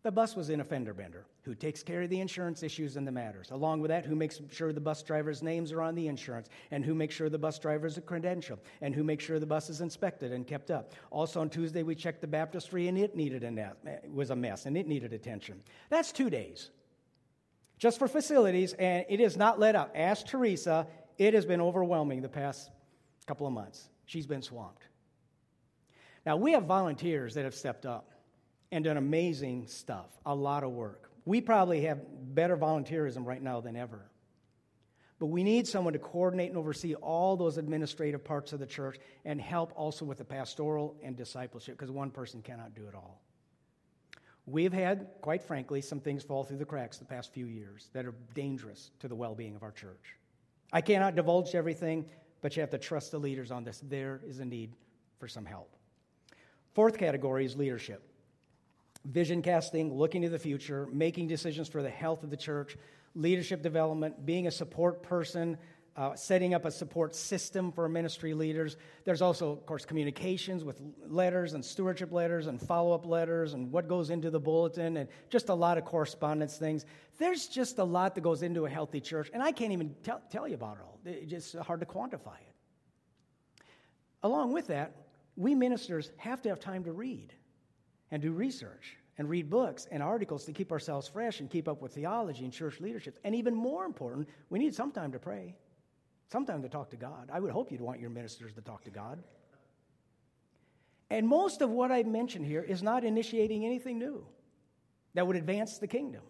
the 0.03 0.11
bus 0.11 0.35
was 0.35 0.49
in 0.49 0.59
a 0.59 0.63
fender 0.63 0.93
bender 0.93 1.25
who 1.45 1.53
takes 1.53 1.83
care 1.83 2.01
of 2.01 2.09
the 2.09 2.19
insurance 2.19 2.63
issues 2.63 2.97
and 2.97 3.07
the 3.07 3.11
matters. 3.11 3.51
Along 3.51 3.79
with 3.79 3.89
that, 3.89 4.03
who 4.03 4.15
makes 4.15 4.41
sure 4.51 4.73
the 4.73 4.81
bus 4.81 5.03
driver's 5.03 5.43
names 5.43 5.71
are 5.71 5.81
on 5.81 5.93
the 5.93 6.07
insurance, 6.07 6.49
and 6.71 6.83
who 6.83 6.95
makes 6.95 7.13
sure 7.13 7.29
the 7.29 7.37
bus 7.37 7.59
driver's 7.59 7.97
a 7.97 8.01
credential, 8.01 8.59
and 8.81 8.95
who 8.95 9.03
makes 9.03 9.23
sure 9.23 9.39
the 9.39 9.45
bus 9.45 9.69
is 9.69 9.81
inspected 9.81 10.31
and 10.31 10.47
kept 10.47 10.71
up. 10.71 10.93
Also 11.11 11.39
on 11.39 11.49
Tuesday, 11.49 11.83
we 11.83 11.93
checked 11.93 12.21
the 12.21 12.27
baptistry, 12.27 12.87
and 12.87 12.97
it 12.97 13.15
needed 13.15 13.43
a 13.43 13.75
it 13.85 14.11
was 14.11 14.31
a 14.31 14.35
mess, 14.35 14.65
and 14.65 14.75
it 14.75 14.87
needed 14.87 15.13
attention. 15.13 15.61
That's 15.89 16.11
two 16.11 16.31
days. 16.31 16.71
Just 17.77 17.99
for 17.99 18.07
facilities, 18.07 18.73
and 18.73 19.05
it 19.07 19.19
has 19.19 19.37
not 19.37 19.59
let 19.59 19.75
up. 19.75 19.91
Ask 19.93 20.25
Teresa, 20.25 20.87
it 21.19 21.35
has 21.35 21.45
been 21.45 21.61
overwhelming 21.61 22.21
the 22.21 22.29
past 22.29 22.71
couple 23.27 23.45
of 23.45 23.53
months. 23.53 23.89
She's 24.05 24.25
been 24.25 24.41
swamped. 24.41 24.87
Now, 26.25 26.37
we 26.37 26.53
have 26.53 26.63
volunteers 26.63 27.35
that 27.35 27.43
have 27.43 27.53
stepped 27.53 27.85
up 27.85 28.11
and 28.71 28.83
done 28.83 28.97
amazing 28.97 29.67
stuff, 29.67 30.09
a 30.25 30.33
lot 30.33 30.63
of 30.63 30.71
work. 30.71 31.11
We 31.25 31.41
probably 31.41 31.81
have 31.81 32.01
better 32.35 32.55
volunteerism 32.55 33.25
right 33.25 33.41
now 33.41 33.59
than 33.59 33.75
ever. 33.75 34.09
But 35.17 35.27
we 35.27 35.43
need 35.43 35.67
someone 35.67 35.93
to 35.93 35.99
coordinate 35.99 36.49
and 36.49 36.57
oversee 36.57 36.93
all 36.95 37.37
those 37.37 37.57
administrative 37.57 38.23
parts 38.23 38.53
of 38.53 38.59
the 38.59 38.65
church 38.65 38.97
and 39.23 39.39
help 39.39 39.71
also 39.75 40.05
with 40.05 40.17
the 40.17 40.25
pastoral 40.25 40.95
and 41.01 41.15
discipleship 41.15 41.77
because 41.77 41.89
one 41.89 42.11
person 42.11 42.41
cannot 42.41 42.75
do 42.75 42.87
it 42.87 42.93
all. 42.93 43.21
We've 44.45 44.73
had, 44.73 45.07
quite 45.21 45.41
frankly, 45.41 45.81
some 45.81 45.99
things 45.99 46.21
fall 46.21 46.43
through 46.43 46.57
the 46.57 46.65
cracks 46.65 46.97
the 46.97 47.05
past 47.05 47.33
few 47.33 47.47
years 47.47 47.89
that 47.93 48.05
are 48.05 48.13
dangerous 48.35 48.91
to 48.99 49.07
the 49.07 49.15
well 49.15 49.33
being 49.33 49.55
of 49.55 49.63
our 49.63 49.71
church. 49.71 50.15
I 50.71 50.81
cannot 50.81 51.15
divulge 51.15 51.55
everything, 51.55 52.05
but 52.41 52.55
you 52.55 52.61
have 52.61 52.69
to 52.71 52.77
trust 52.77 53.11
the 53.11 53.17
leaders 53.17 53.49
on 53.49 53.63
this. 53.63 53.81
There 53.87 54.21
is 54.27 54.39
a 54.39 54.45
need 54.45 54.73
for 55.17 55.27
some 55.27 55.45
help. 55.45 55.75
Fourth 56.73 56.97
category 56.97 57.45
is 57.45 57.55
leadership 57.55 58.03
vision 59.05 59.41
casting, 59.41 59.93
looking 59.93 60.21
to 60.23 60.29
the 60.29 60.39
future, 60.39 60.87
making 60.91 61.27
decisions 61.27 61.67
for 61.67 61.81
the 61.81 61.89
health 61.89 62.23
of 62.23 62.29
the 62.29 62.37
church, 62.37 62.77
leadership 63.13 63.61
development, 63.61 64.25
being 64.25 64.47
a 64.47 64.51
support 64.51 65.03
person, 65.03 65.57
uh, 65.95 66.13
setting 66.13 66.53
up 66.53 66.65
a 66.65 66.71
support 66.71 67.15
system 67.15 67.71
for 67.71 67.87
ministry 67.87 68.33
leaders. 68.33 68.75
There's 69.05 69.21
also, 69.21 69.51
of 69.51 69.65
course, 69.65 69.85
communications 69.85 70.63
with 70.63 70.81
letters 71.07 71.53
and 71.53 71.63
stewardship 71.63 72.11
letters 72.11 72.47
and 72.47 72.61
follow 72.61 72.93
up 72.93 73.05
letters 73.05 73.53
and 73.53 73.71
what 73.71 73.87
goes 73.87 74.09
into 74.09 74.29
the 74.29 74.39
bulletin 74.39 74.97
and 74.97 75.07
just 75.29 75.47
a 75.47 75.53
lot 75.53 75.77
of 75.77 75.85
correspondence 75.85 76.57
things. 76.57 76.85
There's 77.17 77.47
just 77.47 77.77
a 77.77 77.83
lot 77.83 78.13
that 78.15 78.21
goes 78.21 78.43
into 78.43 78.65
a 78.65 78.69
healthy 78.69 78.99
church, 78.99 79.29
and 79.33 79.41
I 79.41 79.53
can't 79.53 79.71
even 79.71 79.95
tell, 80.03 80.21
tell 80.29 80.47
you 80.47 80.55
about 80.55 80.77
it 80.77 80.83
all. 80.83 80.99
It's 81.05 81.31
just 81.31 81.55
hard 81.55 81.79
to 81.79 81.85
quantify 81.85 82.35
it. 82.35 83.63
Along 84.21 84.51
with 84.51 84.67
that, 84.67 84.95
we 85.37 85.55
ministers 85.55 86.11
have 86.17 86.41
to 86.41 86.49
have 86.49 86.59
time 86.59 86.83
to 86.85 86.91
read 86.91 87.33
and 88.11 88.21
do 88.21 88.31
research 88.31 88.97
and 89.17 89.29
read 89.29 89.49
books 89.49 89.87
and 89.91 90.03
articles 90.03 90.45
to 90.45 90.51
keep 90.51 90.71
ourselves 90.71 91.07
fresh 91.07 91.39
and 91.39 91.49
keep 91.49 91.67
up 91.67 91.81
with 91.81 91.93
theology 91.93 92.43
and 92.43 92.53
church 92.53 92.79
leadership. 92.79 93.17
And 93.23 93.35
even 93.35 93.55
more 93.55 93.85
important, 93.85 94.27
we 94.49 94.59
need 94.59 94.75
some 94.75 94.91
time 94.91 95.11
to 95.13 95.19
pray, 95.19 95.55
some 96.31 96.45
time 96.45 96.61
to 96.63 96.69
talk 96.69 96.89
to 96.89 96.97
God. 96.97 97.29
I 97.31 97.39
would 97.39 97.51
hope 97.51 97.71
you'd 97.71 97.81
want 97.81 97.99
your 97.99 98.09
ministers 98.09 98.53
to 98.53 98.61
talk 98.61 98.83
to 98.85 98.91
God. 98.91 99.23
And 101.09 101.27
most 101.27 101.61
of 101.61 101.69
what 101.69 101.91
I've 101.91 102.07
mentioned 102.07 102.45
here 102.45 102.61
is 102.61 102.81
not 102.81 103.03
initiating 103.03 103.65
anything 103.65 103.99
new 103.99 104.25
that 105.13 105.25
would 105.25 105.35
advance 105.35 105.77
the 105.77 105.87
kingdom. 105.87 106.23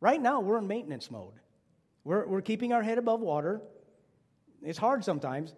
Right 0.00 0.20
now, 0.20 0.40
we're 0.40 0.58
in 0.58 0.66
maintenance 0.66 1.10
mode. 1.10 1.34
We're, 2.04 2.26
we're 2.26 2.42
keeping 2.42 2.72
our 2.72 2.82
head 2.82 2.98
above 2.98 3.20
water. 3.20 3.60
It's 4.62 4.78
hard 4.78 5.04
sometimes, 5.04 5.54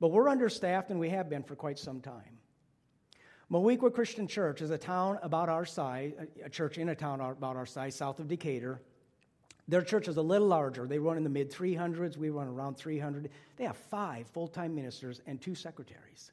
but 0.00 0.08
we're 0.08 0.28
understaffed 0.28 0.90
and 0.90 0.98
we 0.98 1.10
have 1.10 1.30
been 1.30 1.42
for 1.42 1.54
quite 1.56 1.78
some 1.78 2.00
time. 2.00 2.38
Moweaqua 3.54 3.94
Christian 3.94 4.26
Church 4.26 4.62
is 4.62 4.70
a 4.70 4.78
town 4.78 5.16
about 5.22 5.48
our 5.48 5.64
size, 5.64 6.12
a 6.44 6.50
church 6.50 6.76
in 6.76 6.88
a 6.88 6.94
town 6.96 7.20
about 7.20 7.54
our 7.54 7.66
size, 7.66 7.94
south 7.94 8.18
of 8.18 8.26
Decatur. 8.26 8.82
Their 9.68 9.82
church 9.82 10.08
is 10.08 10.16
a 10.16 10.22
little 10.22 10.48
larger. 10.48 10.88
They 10.88 10.98
run 10.98 11.16
in 11.16 11.22
the 11.22 11.30
mid 11.30 11.52
300s. 11.52 12.16
We 12.16 12.30
run 12.30 12.48
around 12.48 12.76
300. 12.76 13.30
They 13.56 13.62
have 13.62 13.76
five 13.76 14.26
full 14.26 14.48
time 14.48 14.74
ministers 14.74 15.20
and 15.24 15.40
two 15.40 15.54
secretaries. 15.54 16.32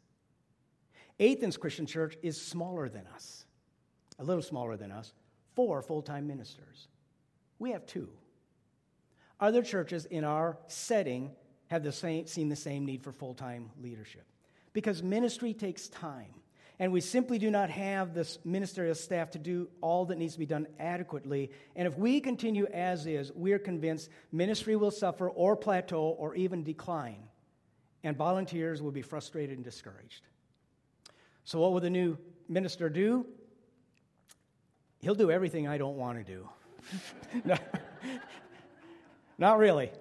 Athens 1.20 1.58
Christian 1.58 1.86
Church 1.86 2.18
is 2.24 2.42
smaller 2.42 2.90
than 2.90 3.06
us, 3.14 3.46
a 4.18 4.24
little 4.24 4.42
smaller 4.42 4.76
than 4.76 4.92
us, 4.92 5.14
four 5.54 5.84
full 5.84 6.02
time 6.02 6.26
ministers. 6.26 6.88
We 7.60 7.70
have 7.70 7.86
two. 7.86 8.10
Other 9.40 9.62
churches 9.62 10.06
in 10.06 10.24
our 10.24 10.58
setting 10.66 11.34
have 11.68 11.84
the 11.84 11.92
same, 11.92 12.26
seen 12.26 12.50
the 12.50 12.56
same 12.56 12.84
need 12.84 13.04
for 13.04 13.12
full 13.12 13.36
time 13.36 13.70
leadership 13.80 14.26
because 14.74 15.04
ministry 15.04 15.54
takes 15.54 15.88
time 15.88 16.41
and 16.82 16.92
we 16.92 17.00
simply 17.00 17.38
do 17.38 17.52
not 17.52 17.70
have 17.70 18.16
this 18.16 18.40
ministerial 18.44 18.96
staff 18.96 19.30
to 19.30 19.38
do 19.38 19.70
all 19.82 20.06
that 20.06 20.18
needs 20.18 20.34
to 20.34 20.40
be 20.40 20.48
done 20.48 20.66
adequately. 20.80 21.52
And 21.76 21.88
if 21.88 21.96
we 21.96 22.20
continue 22.20 22.66
as 22.74 23.06
is, 23.06 23.32
we 23.34 23.54
are 23.54 23.60
convinced 23.60 24.10
ministry 24.32 24.76
will 24.76 24.90
suffer 24.90 25.30
or 25.30 25.56
plateau 25.56 26.16
or 26.18 26.34
even 26.34 26.64
decline, 26.64 27.22
and 28.04 28.18
volunteers 28.18 28.82
will 28.82 28.92
be 28.92 29.04
frustrated 29.04 29.58
and 29.58 29.64
discouraged. 29.64 30.24
So, 31.44 31.60
what 31.60 31.72
will 31.72 31.82
the 31.82 31.92
new 31.92 32.18
minister 32.50 32.90
do? 32.90 33.28
He'll 35.02 35.14
do 35.14 35.30
everything 35.30 35.68
I 35.68 35.78
don't 35.78 35.98
want 35.98 36.18
to 36.18 36.24
do. 36.24 36.50
no, 37.46 37.58
not 39.38 39.60
really. 39.60 39.92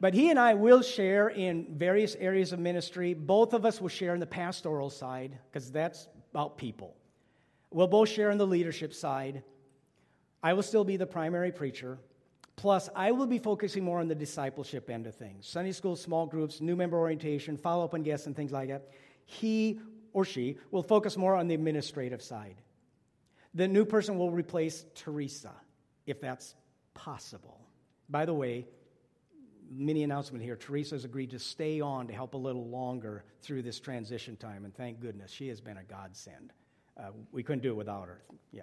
But 0.00 0.14
he 0.14 0.30
and 0.30 0.38
I 0.38 0.54
will 0.54 0.82
share 0.82 1.28
in 1.28 1.66
various 1.76 2.14
areas 2.16 2.52
of 2.52 2.60
ministry. 2.60 3.14
Both 3.14 3.52
of 3.52 3.64
us 3.64 3.80
will 3.80 3.88
share 3.88 4.14
in 4.14 4.20
the 4.20 4.26
pastoral 4.26 4.90
side, 4.90 5.36
because 5.50 5.72
that's 5.72 6.08
about 6.32 6.56
people. 6.56 6.94
We'll 7.70 7.88
both 7.88 8.08
share 8.08 8.30
in 8.30 8.38
the 8.38 8.46
leadership 8.46 8.94
side. 8.94 9.42
I 10.42 10.52
will 10.52 10.62
still 10.62 10.84
be 10.84 10.96
the 10.96 11.06
primary 11.06 11.50
preacher. 11.50 11.98
Plus, 12.54 12.88
I 12.94 13.12
will 13.12 13.26
be 13.26 13.38
focusing 13.38 13.84
more 13.84 14.00
on 14.00 14.08
the 14.08 14.14
discipleship 14.14 14.90
end 14.90 15.06
of 15.06 15.14
things 15.14 15.46
Sunday 15.46 15.72
school, 15.72 15.96
small 15.96 16.26
groups, 16.26 16.60
new 16.60 16.76
member 16.76 16.96
orientation, 16.96 17.56
follow 17.56 17.84
up 17.84 17.94
on 17.94 18.02
guests, 18.02 18.26
and 18.26 18.34
things 18.34 18.52
like 18.52 18.68
that. 18.68 18.88
He 19.24 19.80
or 20.12 20.24
she 20.24 20.58
will 20.70 20.82
focus 20.82 21.16
more 21.16 21.34
on 21.34 21.48
the 21.48 21.54
administrative 21.54 22.22
side. 22.22 22.56
The 23.54 23.68
new 23.68 23.84
person 23.84 24.18
will 24.18 24.30
replace 24.30 24.86
Teresa, 24.94 25.52
if 26.06 26.20
that's 26.20 26.54
possible. 26.94 27.60
By 28.08 28.24
the 28.24 28.34
way, 28.34 28.66
mini 29.70 30.04
announcement 30.04 30.42
here. 30.42 30.56
Teresa's 30.56 31.04
agreed 31.04 31.30
to 31.30 31.38
stay 31.38 31.80
on 31.80 32.06
to 32.06 32.12
help 32.12 32.34
a 32.34 32.38
little 32.38 32.68
longer 32.68 33.24
through 33.40 33.62
this 33.62 33.78
transition 33.80 34.36
time, 34.36 34.64
and 34.64 34.74
thank 34.74 35.00
goodness 35.00 35.30
she 35.30 35.48
has 35.48 35.60
been 35.60 35.78
a 35.78 35.84
godsend. 35.84 36.52
Uh, 36.96 37.10
we 37.32 37.42
couldn't 37.42 37.62
do 37.62 37.70
it 37.70 37.76
without 37.76 38.08
her. 38.08 38.22
Yeah. 38.52 38.62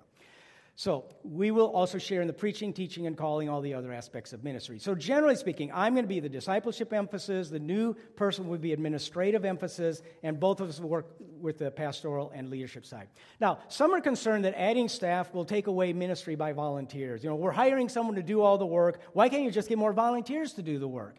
So, 0.78 1.06
we 1.24 1.52
will 1.52 1.68
also 1.68 1.98
share 1.98 2.20
in 2.20 2.28
the 2.28 2.34
preaching, 2.34 2.74
teaching, 2.74 3.08
and 3.08 3.16
calling, 3.16 3.48
all 3.48 3.62
the 3.62 3.74
other 3.74 3.94
aspects 3.94 4.34
of 4.34 4.44
ministry. 4.44 4.78
So, 4.78 4.94
generally 4.94 5.38
speaking, 5.38 5.72
I'm 5.74 5.94
going 5.94 6.04
to 6.04 6.10
be 6.10 6.20
the 6.20 6.28
discipleship 6.28 6.92
emphasis, 6.92 7.50
the 7.50 7.60
new 7.60 7.94
person 8.18 8.50
would 8.50 8.60
be 8.60 8.74
administrative 8.74 9.46
emphasis, 9.46 10.02
and 10.22 10.38
both 10.38 10.60
of 10.60 10.68
us 10.68 10.82
will 10.82 10.90
work 10.90 11.16
with 11.40 11.60
the 11.60 11.72
pastoral 11.72 12.30
and 12.36 12.50
leadership 12.50 12.86
side. 12.86 13.08
Now, 13.40 13.60
some 13.70 13.94
are 13.94 14.02
concerned 14.02 14.44
that 14.44 14.60
adding 14.60 14.90
staff 14.90 15.34
will 15.34 15.46
take 15.46 15.68
away 15.68 15.94
ministry 15.94 16.36
by 16.36 16.52
volunteers. 16.52 17.24
You 17.24 17.30
know, 17.30 17.38
we're 17.38 17.52
hiring 17.52 17.88
someone 17.88 18.16
to 18.16 18.24
do 18.24 18.42
all 18.42 18.58
the 18.58 18.66
work. 18.66 19.00
Why 19.14 19.30
can't 19.30 19.44
you 19.44 19.52
just 19.52 19.70
get 19.70 19.78
more 19.78 19.94
volunteers 19.94 20.54
to 20.54 20.62
do 20.62 20.78
the 20.78 20.90
work? 20.90 21.16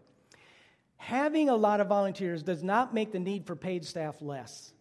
Having 0.98 1.48
a 1.48 1.56
lot 1.56 1.80
of 1.80 1.86
volunteers 1.86 2.42
does 2.42 2.62
not 2.62 2.92
make 2.92 3.10
the 3.10 3.20
need 3.20 3.46
for 3.46 3.56
paid 3.56 3.86
staff 3.86 4.20
less. 4.20 4.74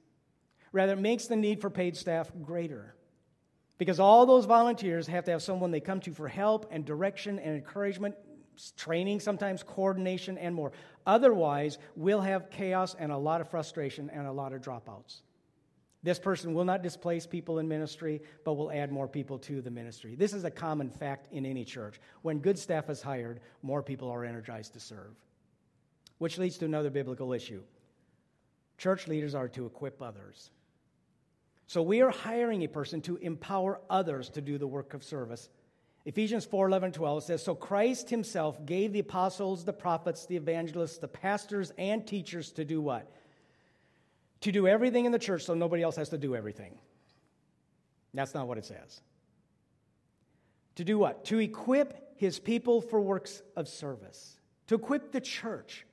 Rather, 0.74 0.94
it 0.94 1.00
makes 1.00 1.27
the 1.27 1.38
need 1.38 1.62
for 1.62 1.70
paid 1.70 1.96
staff 1.96 2.29
greater. 2.41 2.94
Because 3.77 4.00
all 4.00 4.25
those 4.25 4.46
volunteers 4.46 5.08
have 5.08 5.25
to 5.25 5.32
have 5.32 5.41
someone 5.41 5.72
they 5.72 5.79
come 5.79 6.00
to 6.01 6.13
for 6.13 6.27
help 6.27 6.67
and 6.72 6.86
direction 6.86 7.39
and 7.39 7.55
encouragement, 7.55 8.15
training, 8.77 9.20
sometimes 9.20 9.63
coordination, 9.63 10.38
and 10.38 10.55
more. 10.55 10.72
Otherwise, 11.05 11.77
we'll 11.96 12.22
have 12.22 12.50
chaos 12.50 12.96
and 12.98 13.12
a 13.12 13.17
lot 13.17 13.41
of 13.41 13.50
frustration 13.50 14.10
and 14.12 14.27
a 14.27 14.32
lot 14.32 14.53
of 14.53 14.62
dropouts. 14.62 15.22
This 16.03 16.20
person 16.20 16.53
will 16.53 16.65
not 16.65 16.84
displace 16.84 17.25
people 17.25 17.58
in 17.58 17.67
ministry, 17.67 18.22
but 18.44 18.53
will 18.53 18.72
add 18.72 18.91
more 18.91 19.08
people 19.08 19.39
to 19.39 19.60
the 19.60 19.72
ministry. 19.72 20.15
This 20.15 20.34
is 20.34 20.44
a 20.44 20.51
common 20.51 20.89
fact 20.89 21.27
in 21.32 21.46
any 21.46 21.65
church. 21.65 22.00
When 22.22 22.38
good 22.38 22.60
staff 22.60 22.91
is 22.91 23.01
hired, 23.01 23.39
more 23.63 23.82
people 23.82 24.10
are 24.10 24.24
energized 24.24 24.74
to 24.74 24.79
serve. 24.79 25.15
Which 26.20 26.38
leads 26.38 26.60
to 26.60 26.65
another 26.65 26.91
biblical 26.91 27.34
issue 27.34 27.63
church 28.77 29.08
leaders 29.08 29.34
are 29.34 29.48
to 29.48 29.65
equip 29.65 30.01
others. 30.01 30.51
So 31.67 31.81
we 31.81 32.01
are 32.01 32.12
hiring 32.12 32.63
a 32.63 32.67
person 32.67 33.01
to 33.01 33.17
empower 33.17 33.81
others 33.89 34.29
to 34.29 34.41
do 34.41 34.57
the 34.57 34.67
work 34.67 34.93
of 34.93 35.03
service. 35.03 35.50
Ephesians 36.05 36.45
4 36.45 36.67
11, 36.67 36.91
12 36.91 37.24
says, 37.24 37.43
So 37.43 37.55
Christ 37.55 38.10
himself 38.10 38.63
gave 38.65 38.93
the 38.93 39.00
apostles, 39.00 39.65
the 39.65 39.74
prophets, 39.74 40.27
the 40.27 40.38
evangelists, 40.38 41.00
the 41.00 41.07
pastors, 41.07 41.72
and 41.77 42.05
teachers 42.05 42.51
to 42.53 42.65
do 42.65 42.81
what? 42.81 43.12
To 44.41 44.51
do 44.51 44.67
everything 44.67 45.05
in 45.05 45.12
the 45.12 45.19
church 45.19 45.43
so 45.43 45.55
nobody 45.55 45.81
else 45.81 45.95
has 45.95 46.10
to 46.10 46.17
do 46.19 46.36
everything. 46.36 46.77
That's 48.13 48.36
not 48.36 48.48
what 48.48 48.60
it 48.60 48.65
says. 48.65 49.01
To 50.75 50.84
do 50.84 51.00
what? 51.00 51.25
To 51.25 51.39
equip 51.39 52.13
his 52.15 52.38
people 52.38 52.81
for 52.81 53.01
works 53.01 53.41
of 53.55 53.67
service, 53.67 54.39
to 54.67 54.75
equip 54.75 55.12
the 55.12 55.22
church 55.22 55.86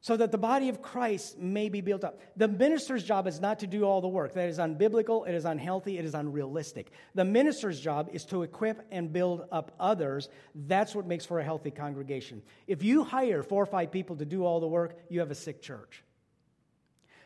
so 0.00 0.16
that 0.16 0.30
the 0.30 0.38
body 0.38 0.68
of 0.68 0.80
Christ 0.80 1.38
may 1.38 1.68
be 1.68 1.80
built 1.80 2.04
up. 2.04 2.20
The 2.36 2.46
minister's 2.46 3.02
job 3.02 3.26
is 3.26 3.40
not 3.40 3.58
to 3.60 3.66
do 3.66 3.84
all 3.84 4.00
the 4.00 4.08
work. 4.08 4.34
That 4.34 4.48
is 4.48 4.58
unbiblical, 4.58 5.28
it 5.28 5.34
is 5.34 5.44
unhealthy, 5.44 5.98
it 5.98 6.04
is 6.04 6.14
unrealistic. 6.14 6.92
The 7.14 7.24
minister's 7.24 7.80
job 7.80 8.10
is 8.12 8.24
to 8.26 8.42
equip 8.42 8.86
and 8.92 9.12
build 9.12 9.46
up 9.50 9.74
others. 9.80 10.28
That's 10.54 10.94
what 10.94 11.06
makes 11.06 11.26
for 11.26 11.40
a 11.40 11.44
healthy 11.44 11.72
congregation. 11.72 12.42
If 12.66 12.82
you 12.82 13.02
hire 13.02 13.42
four 13.42 13.62
or 13.62 13.66
five 13.66 13.90
people 13.90 14.16
to 14.16 14.24
do 14.24 14.44
all 14.44 14.60
the 14.60 14.68
work, 14.68 14.96
you 15.08 15.20
have 15.20 15.32
a 15.32 15.36
sick 15.36 15.62
church. 15.62 16.04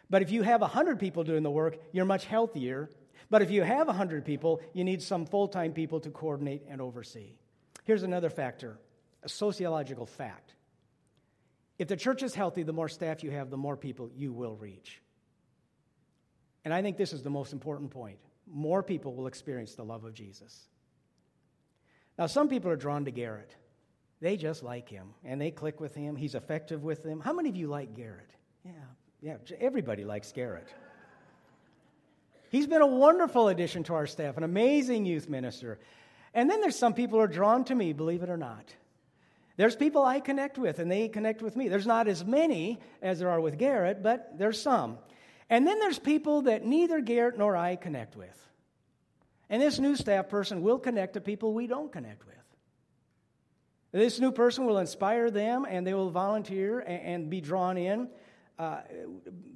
But 0.08 0.22
if 0.22 0.30
you 0.30 0.42
have 0.42 0.60
100 0.62 0.98
people 0.98 1.24
doing 1.24 1.42
the 1.42 1.50
work, 1.50 1.78
you're 1.92 2.04
much 2.04 2.24
healthier. 2.24 2.90
But 3.30 3.42
if 3.42 3.50
you 3.50 3.62
have 3.62 3.86
100 3.86 4.24
people, 4.24 4.60
you 4.72 4.84
need 4.84 5.02
some 5.02 5.26
full 5.26 5.48
time 5.48 5.72
people 5.72 6.00
to 6.00 6.10
coordinate 6.10 6.62
and 6.68 6.80
oversee. 6.80 7.32
Here's 7.84 8.02
another 8.02 8.30
factor 8.30 8.78
a 9.22 9.28
sociological 9.28 10.06
fact. 10.06 10.54
If 11.82 11.88
the 11.88 11.96
church 11.96 12.22
is 12.22 12.32
healthy, 12.32 12.62
the 12.62 12.72
more 12.72 12.88
staff 12.88 13.24
you 13.24 13.32
have, 13.32 13.50
the 13.50 13.56
more 13.56 13.76
people 13.76 14.08
you 14.14 14.32
will 14.32 14.54
reach. 14.54 15.02
And 16.64 16.72
I 16.72 16.80
think 16.80 16.96
this 16.96 17.12
is 17.12 17.24
the 17.24 17.28
most 17.28 17.52
important 17.52 17.90
point. 17.90 18.18
More 18.46 18.84
people 18.84 19.16
will 19.16 19.26
experience 19.26 19.74
the 19.74 19.82
love 19.82 20.04
of 20.04 20.14
Jesus. 20.14 20.68
Now, 22.16 22.26
some 22.28 22.48
people 22.48 22.70
are 22.70 22.76
drawn 22.76 23.04
to 23.06 23.10
Garrett. 23.10 23.56
They 24.20 24.36
just 24.36 24.62
like 24.62 24.88
him 24.88 25.08
and 25.24 25.40
they 25.40 25.50
click 25.50 25.80
with 25.80 25.92
him. 25.92 26.14
He's 26.14 26.36
effective 26.36 26.84
with 26.84 27.02
them. 27.02 27.18
How 27.18 27.32
many 27.32 27.48
of 27.48 27.56
you 27.56 27.66
like 27.66 27.96
Garrett? 27.96 28.30
Yeah, 28.64 28.70
yeah, 29.20 29.56
everybody 29.58 30.04
likes 30.04 30.30
Garrett. 30.30 30.68
He's 32.50 32.68
been 32.68 32.82
a 32.82 32.86
wonderful 32.86 33.48
addition 33.48 33.82
to 33.84 33.94
our 33.94 34.06
staff, 34.06 34.36
an 34.36 34.44
amazing 34.44 35.04
youth 35.04 35.28
minister. 35.28 35.80
And 36.32 36.48
then 36.48 36.60
there's 36.60 36.78
some 36.78 36.94
people 36.94 37.18
who 37.18 37.24
are 37.24 37.26
drawn 37.26 37.64
to 37.64 37.74
me, 37.74 37.92
believe 37.92 38.22
it 38.22 38.30
or 38.30 38.36
not. 38.36 38.72
There's 39.56 39.76
people 39.76 40.02
I 40.04 40.20
connect 40.20 40.58
with, 40.58 40.78
and 40.78 40.90
they 40.90 41.08
connect 41.08 41.42
with 41.42 41.56
me. 41.56 41.68
There's 41.68 41.86
not 41.86 42.08
as 42.08 42.24
many 42.24 42.80
as 43.02 43.18
there 43.18 43.30
are 43.30 43.40
with 43.40 43.58
Garrett, 43.58 44.02
but 44.02 44.38
there's 44.38 44.60
some. 44.60 44.98
And 45.50 45.66
then 45.66 45.78
there's 45.78 45.98
people 45.98 46.42
that 46.42 46.64
neither 46.64 47.00
Garrett 47.00 47.36
nor 47.36 47.56
I 47.56 47.76
connect 47.76 48.16
with. 48.16 48.38
And 49.50 49.60
this 49.60 49.78
new 49.78 49.96
staff 49.96 50.30
person 50.30 50.62
will 50.62 50.78
connect 50.78 51.14
to 51.14 51.20
people 51.20 51.52
we 51.52 51.66
don't 51.66 51.92
connect 51.92 52.24
with. 52.26 52.36
This 53.92 54.18
new 54.18 54.32
person 54.32 54.64
will 54.64 54.78
inspire 54.78 55.30
them, 55.30 55.66
and 55.68 55.86
they 55.86 55.92
will 55.92 56.10
volunteer 56.10 56.80
and, 56.80 57.28
be 57.28 57.42
drawn 57.42 57.76
in. 57.76 58.08
Uh, 58.58 58.80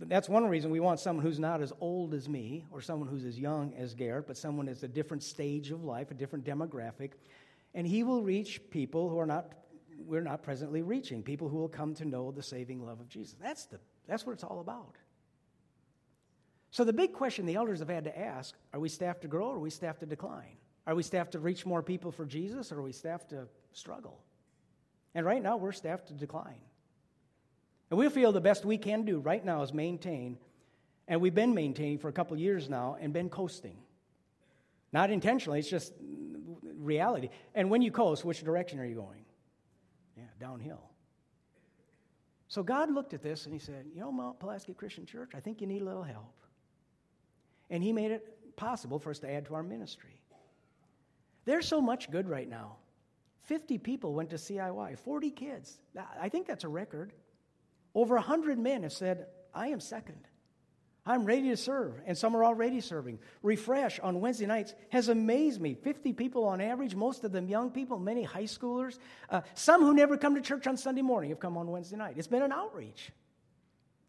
that's 0.00 0.28
one 0.28 0.46
reason 0.46 0.70
we 0.70 0.80
want 0.80 1.00
someone 1.00 1.24
who's 1.24 1.38
not 1.38 1.62
as 1.62 1.72
old 1.80 2.12
as 2.12 2.28
me 2.28 2.66
or 2.70 2.82
someone 2.82 3.08
who's 3.08 3.24
as 3.24 3.38
young 3.38 3.72
as 3.78 3.94
Garrett, 3.94 4.26
but 4.26 4.36
someone 4.36 4.66
that's 4.66 4.82
a 4.82 4.88
different 4.88 5.22
stage 5.22 5.70
of 5.70 5.84
life, 5.84 6.10
a 6.10 6.14
different 6.14 6.44
demographic. 6.44 7.12
And 7.74 7.86
he 7.86 8.02
will 8.02 8.22
reach 8.22 8.60
people 8.70 9.08
who 9.08 9.18
are 9.18 9.26
not 9.26 9.52
we're 9.98 10.22
not 10.22 10.42
presently 10.42 10.82
reaching 10.82 11.22
people 11.22 11.48
who 11.48 11.58
will 11.58 11.68
come 11.68 11.94
to 11.94 12.04
know 12.04 12.30
the 12.30 12.42
saving 12.42 12.84
love 12.84 13.00
of 13.00 13.08
Jesus. 13.08 13.36
That's, 13.40 13.66
the, 13.66 13.78
that's 14.06 14.26
what 14.26 14.32
it's 14.32 14.44
all 14.44 14.60
about. 14.60 14.96
So, 16.70 16.84
the 16.84 16.92
big 16.92 17.12
question 17.12 17.46
the 17.46 17.54
elders 17.54 17.78
have 17.78 17.88
had 17.88 18.04
to 18.04 18.18
ask 18.18 18.54
are 18.72 18.80
we 18.80 18.88
staffed 18.88 19.22
to 19.22 19.28
grow 19.28 19.48
or 19.48 19.56
are 19.56 19.60
we 19.60 19.70
staffed 19.70 20.00
to 20.00 20.06
decline? 20.06 20.56
Are 20.86 20.94
we 20.94 21.02
staffed 21.02 21.32
to 21.32 21.38
reach 21.38 21.66
more 21.66 21.82
people 21.82 22.12
for 22.12 22.24
Jesus 22.24 22.70
or 22.70 22.78
are 22.78 22.82
we 22.82 22.92
staffed 22.92 23.30
to 23.30 23.48
struggle? 23.72 24.20
And 25.14 25.24
right 25.24 25.42
now, 25.42 25.56
we're 25.56 25.72
staffed 25.72 26.08
to 26.08 26.14
decline. 26.14 26.60
And 27.90 27.98
we 27.98 28.08
feel 28.08 28.32
the 28.32 28.40
best 28.40 28.64
we 28.64 28.78
can 28.78 29.04
do 29.04 29.20
right 29.20 29.44
now 29.44 29.62
is 29.62 29.72
maintain, 29.72 30.38
and 31.08 31.20
we've 31.20 31.34
been 31.34 31.54
maintaining 31.54 31.98
for 31.98 32.08
a 32.08 32.12
couple 32.12 32.36
years 32.36 32.68
now 32.68 32.96
and 33.00 33.12
been 33.12 33.30
coasting. 33.30 33.78
Not 34.92 35.10
intentionally, 35.10 35.60
it's 35.60 35.70
just 35.70 35.92
reality. 36.76 37.30
And 37.54 37.70
when 37.70 37.82
you 37.82 37.90
coast, 37.90 38.24
which 38.24 38.42
direction 38.42 38.80
are 38.80 38.84
you 38.84 38.96
going? 38.96 39.25
Yeah, 40.16 40.24
downhill. 40.40 40.90
So 42.48 42.62
God 42.62 42.90
looked 42.90 43.12
at 43.12 43.22
this 43.22 43.44
and 43.44 43.52
he 43.52 43.58
said, 43.58 43.86
You 43.92 44.00
know, 44.00 44.12
Mount 44.12 44.38
Pulaski 44.38 44.72
Christian 44.72 45.04
Church, 45.04 45.32
I 45.34 45.40
think 45.40 45.60
you 45.60 45.66
need 45.66 45.82
a 45.82 45.84
little 45.84 46.02
help. 46.02 46.32
And 47.70 47.82
he 47.82 47.92
made 47.92 48.12
it 48.12 48.56
possible 48.56 48.98
for 48.98 49.10
us 49.10 49.18
to 49.20 49.30
add 49.30 49.46
to 49.46 49.54
our 49.54 49.62
ministry. 49.62 50.20
There's 51.44 51.66
so 51.66 51.80
much 51.80 52.10
good 52.10 52.28
right 52.28 52.48
now. 52.48 52.76
50 53.42 53.78
people 53.78 54.14
went 54.14 54.30
to 54.30 54.36
CIY, 54.36 54.98
40 54.98 55.30
kids. 55.30 55.78
I 56.20 56.28
think 56.28 56.46
that's 56.46 56.64
a 56.64 56.68
record. 56.68 57.12
Over 57.94 58.16
100 58.16 58.58
men 58.58 58.82
have 58.82 58.92
said, 58.92 59.26
I 59.54 59.68
am 59.68 59.80
second. 59.80 60.28
I'm 61.06 61.24
ready 61.24 61.50
to 61.50 61.56
serve, 61.56 62.00
and 62.04 62.18
some 62.18 62.34
are 62.36 62.44
already 62.44 62.80
serving. 62.80 63.20
Refresh 63.42 64.00
on 64.00 64.20
Wednesday 64.20 64.46
nights 64.46 64.74
has 64.90 65.08
amazed 65.08 65.60
me. 65.60 65.74
50 65.74 66.12
people 66.12 66.44
on 66.44 66.60
average, 66.60 66.96
most 66.96 67.22
of 67.22 67.30
them 67.30 67.48
young 67.48 67.70
people, 67.70 67.98
many 68.00 68.24
high 68.24 68.44
schoolers. 68.44 68.98
Uh, 69.30 69.42
some 69.54 69.82
who 69.82 69.94
never 69.94 70.16
come 70.16 70.34
to 70.34 70.40
church 70.40 70.66
on 70.66 70.76
Sunday 70.76 71.02
morning 71.02 71.30
have 71.30 71.38
come 71.38 71.56
on 71.56 71.70
Wednesday 71.70 71.96
night. 71.96 72.14
It's 72.16 72.26
been 72.26 72.42
an 72.42 72.50
outreach. 72.50 73.12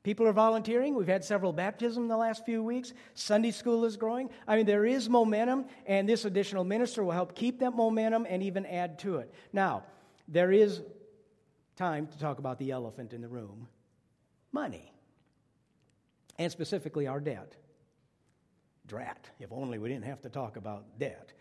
People 0.02 0.26
are 0.26 0.34
volunteering. 0.34 0.96
We've 0.96 1.08
had 1.08 1.24
several 1.24 1.54
baptisms 1.54 1.98
in 1.98 2.08
the 2.08 2.18
last 2.18 2.46
few 2.46 2.64
weeks. 2.64 2.94
Sunday 3.14 3.52
school 3.52 3.86
is 3.86 3.96
growing. 3.96 4.30
I 4.48 4.56
mean, 4.56 4.66
there 4.66 4.86
is 4.86 5.08
momentum, 5.08 5.66
and 5.86 6.10
this 6.10 6.26
additional 6.26 6.64
minister 6.64 7.04
will 7.04 7.12
help 7.12 7.36
keep 7.36 7.60
that 7.60 7.76
momentum 7.76 8.26
and 8.28 8.42
even 8.42 8.66
add 8.66 8.98
to 9.00 9.18
it. 9.18 9.32
Now, 9.54 9.84
there 10.28 10.52
is 10.52 10.82
time 11.76 12.08
to 12.08 12.18
talk 12.18 12.40
about 12.40 12.58
the 12.58 12.72
elephant 12.72 13.14
in 13.14 13.22
the 13.22 13.28
room 13.28 13.68
money 14.52 14.92
and 16.38 16.52
specifically 16.52 17.08
our 17.08 17.20
debt. 17.20 17.56
Drat, 18.86 19.30
if 19.40 19.52
only 19.52 19.78
we 19.80 19.90
didn't 19.90 20.06
have 20.06 20.22
to 20.22 20.30
talk 20.30 20.56
about 20.56 20.98
debt. 20.98 21.34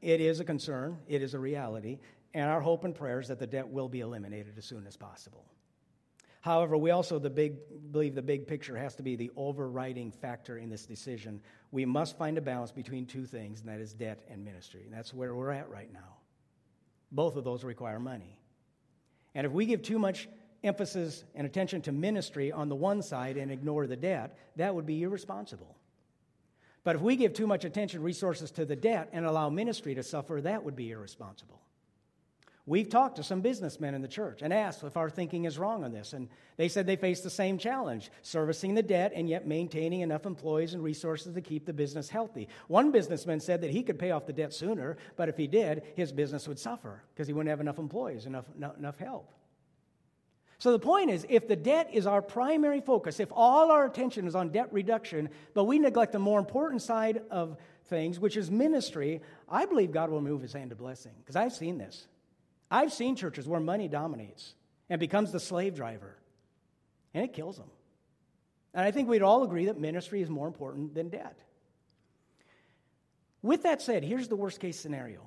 It 0.00 0.20
is 0.20 0.40
a 0.40 0.44
concern, 0.44 0.98
it 1.06 1.22
is 1.22 1.34
a 1.34 1.38
reality, 1.38 1.98
and 2.34 2.48
our 2.48 2.60
hope 2.60 2.84
and 2.84 2.94
prayer 2.94 3.20
is 3.20 3.28
that 3.28 3.38
the 3.38 3.46
debt 3.46 3.68
will 3.68 3.88
be 3.88 4.00
eliminated 4.00 4.54
as 4.56 4.64
soon 4.64 4.86
as 4.86 4.96
possible. 4.96 5.44
However, 6.40 6.76
we 6.76 6.90
also 6.90 7.20
the 7.20 7.30
big, 7.30 7.54
believe 7.92 8.16
the 8.16 8.22
big 8.22 8.48
picture 8.48 8.76
has 8.76 8.96
to 8.96 9.02
be 9.02 9.14
the 9.14 9.30
overriding 9.36 10.10
factor 10.10 10.58
in 10.58 10.68
this 10.68 10.86
decision. 10.86 11.40
We 11.70 11.84
must 11.84 12.18
find 12.18 12.36
a 12.36 12.40
balance 12.40 12.72
between 12.72 13.06
two 13.06 13.26
things, 13.26 13.60
and 13.60 13.68
that 13.68 13.80
is 13.80 13.92
debt 13.92 14.24
and 14.28 14.44
ministry. 14.44 14.82
And 14.84 14.92
that's 14.92 15.14
where 15.14 15.36
we're 15.36 15.52
at 15.52 15.70
right 15.70 15.92
now. 15.92 16.16
Both 17.12 17.36
of 17.36 17.44
those 17.44 17.62
require 17.62 18.00
money. 18.00 18.36
And 19.36 19.46
if 19.46 19.52
we 19.52 19.66
give 19.66 19.82
too 19.82 20.00
much 20.00 20.28
emphasis 20.64 21.24
and 21.34 21.46
attention 21.46 21.82
to 21.82 21.92
ministry 21.92 22.52
on 22.52 22.68
the 22.68 22.74
one 22.74 23.02
side 23.02 23.36
and 23.36 23.50
ignore 23.50 23.86
the 23.86 23.96
debt, 23.96 24.38
that 24.56 24.74
would 24.74 24.86
be 24.86 25.02
irresponsible. 25.02 25.76
But 26.84 26.96
if 26.96 27.02
we 27.02 27.16
give 27.16 27.32
too 27.32 27.46
much 27.46 27.64
attention, 27.64 28.02
resources 28.02 28.50
to 28.52 28.64
the 28.64 28.76
debt 28.76 29.08
and 29.12 29.24
allow 29.24 29.48
ministry 29.48 29.94
to 29.94 30.02
suffer, 30.02 30.40
that 30.40 30.64
would 30.64 30.76
be 30.76 30.90
irresponsible. 30.90 31.60
We've 32.64 32.88
talked 32.88 33.16
to 33.16 33.24
some 33.24 33.40
businessmen 33.40 33.94
in 33.94 34.02
the 34.02 34.08
church 34.08 34.40
and 34.40 34.52
asked 34.52 34.84
if 34.84 34.96
our 34.96 35.10
thinking 35.10 35.46
is 35.46 35.58
wrong 35.58 35.82
on 35.82 35.92
this, 35.92 36.12
and 36.12 36.28
they 36.56 36.68
said 36.68 36.86
they 36.86 36.94
face 36.94 37.20
the 37.20 37.30
same 37.30 37.58
challenge 37.58 38.08
servicing 38.22 38.74
the 38.74 38.84
debt 38.84 39.10
and 39.16 39.28
yet 39.28 39.48
maintaining 39.48 40.00
enough 40.00 40.26
employees 40.26 40.72
and 40.72 40.82
resources 40.82 41.34
to 41.34 41.40
keep 41.40 41.66
the 41.66 41.72
business 41.72 42.08
healthy. 42.08 42.48
One 42.68 42.92
businessman 42.92 43.40
said 43.40 43.62
that 43.62 43.70
he 43.70 43.82
could 43.82 43.98
pay 43.98 44.12
off 44.12 44.26
the 44.26 44.32
debt 44.32 44.54
sooner, 44.54 44.96
but 45.16 45.28
if 45.28 45.36
he 45.36 45.48
did, 45.48 45.82
his 45.96 46.12
business 46.12 46.46
would 46.46 46.58
suffer 46.58 47.02
because 47.12 47.26
he 47.26 47.32
wouldn't 47.32 47.50
have 47.50 47.60
enough 47.60 47.80
employees, 47.80 48.26
enough, 48.26 48.46
enough 48.78 48.98
help. 48.98 49.34
So 50.62 50.70
the 50.70 50.78
point 50.78 51.10
is 51.10 51.26
if 51.28 51.48
the 51.48 51.56
debt 51.56 51.88
is 51.92 52.06
our 52.06 52.22
primary 52.22 52.80
focus, 52.80 53.18
if 53.18 53.32
all 53.32 53.72
our 53.72 53.84
attention 53.84 54.28
is 54.28 54.36
on 54.36 54.50
debt 54.50 54.68
reduction, 54.72 55.28
but 55.54 55.64
we 55.64 55.80
neglect 55.80 56.12
the 56.12 56.20
more 56.20 56.38
important 56.38 56.82
side 56.82 57.20
of 57.32 57.56
things, 57.86 58.20
which 58.20 58.36
is 58.36 58.48
ministry, 58.48 59.22
I 59.48 59.66
believe 59.66 59.90
God 59.90 60.08
will 60.08 60.20
move 60.20 60.40
his 60.40 60.52
hand 60.52 60.70
to 60.70 60.76
blessing. 60.76 61.14
Because 61.18 61.34
I've 61.34 61.52
seen 61.52 61.78
this. 61.78 62.06
I've 62.70 62.92
seen 62.92 63.16
churches 63.16 63.48
where 63.48 63.58
money 63.58 63.88
dominates 63.88 64.54
and 64.88 65.00
becomes 65.00 65.32
the 65.32 65.40
slave 65.40 65.74
driver. 65.74 66.16
And 67.12 67.24
it 67.24 67.32
kills 67.32 67.56
them. 67.56 67.70
And 68.72 68.86
I 68.86 68.92
think 68.92 69.08
we'd 69.08 69.20
all 69.20 69.42
agree 69.42 69.64
that 69.64 69.80
ministry 69.80 70.22
is 70.22 70.30
more 70.30 70.46
important 70.46 70.94
than 70.94 71.08
debt. 71.08 71.40
With 73.42 73.64
that 73.64 73.82
said, 73.82 74.04
here's 74.04 74.28
the 74.28 74.36
worst 74.36 74.60
case 74.60 74.78
scenario 74.78 75.22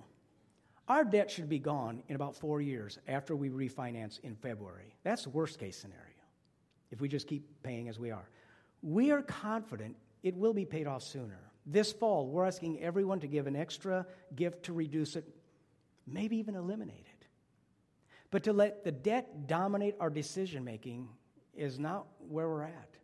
our 0.87 1.03
debt 1.03 1.31
should 1.31 1.49
be 1.49 1.59
gone 1.59 2.03
in 2.07 2.15
about 2.15 2.35
four 2.35 2.61
years 2.61 2.99
after 3.07 3.35
we 3.35 3.49
refinance 3.49 4.19
in 4.19 4.35
February. 4.35 4.95
That's 5.03 5.23
the 5.23 5.31
worst 5.31 5.59
case 5.59 5.77
scenario 5.77 6.01
if 6.91 7.01
we 7.01 7.07
just 7.07 7.27
keep 7.27 7.43
paying 7.63 7.89
as 7.89 7.99
we 7.99 8.11
are. 8.11 8.29
We 8.83 9.11
are 9.11 9.21
confident 9.21 9.95
it 10.21 10.35
will 10.35 10.53
be 10.53 10.65
paid 10.65 10.87
off 10.87 11.03
sooner. 11.03 11.39
This 11.65 11.91
fall, 11.91 12.27
we're 12.27 12.45
asking 12.45 12.81
everyone 12.81 13.19
to 13.21 13.27
give 13.27 13.47
an 13.47 13.55
extra 13.55 14.05
gift 14.35 14.63
to 14.63 14.73
reduce 14.73 15.15
it, 15.15 15.27
maybe 16.05 16.37
even 16.37 16.55
eliminate 16.55 17.07
it. 17.19 17.27
But 18.29 18.43
to 18.43 18.53
let 18.53 18.83
the 18.83 18.91
debt 18.91 19.47
dominate 19.47 19.95
our 19.99 20.09
decision 20.09 20.63
making 20.63 21.09
is 21.55 21.79
not 21.79 22.05
where 22.29 22.47
we're 22.47 22.63
at. 22.63 22.94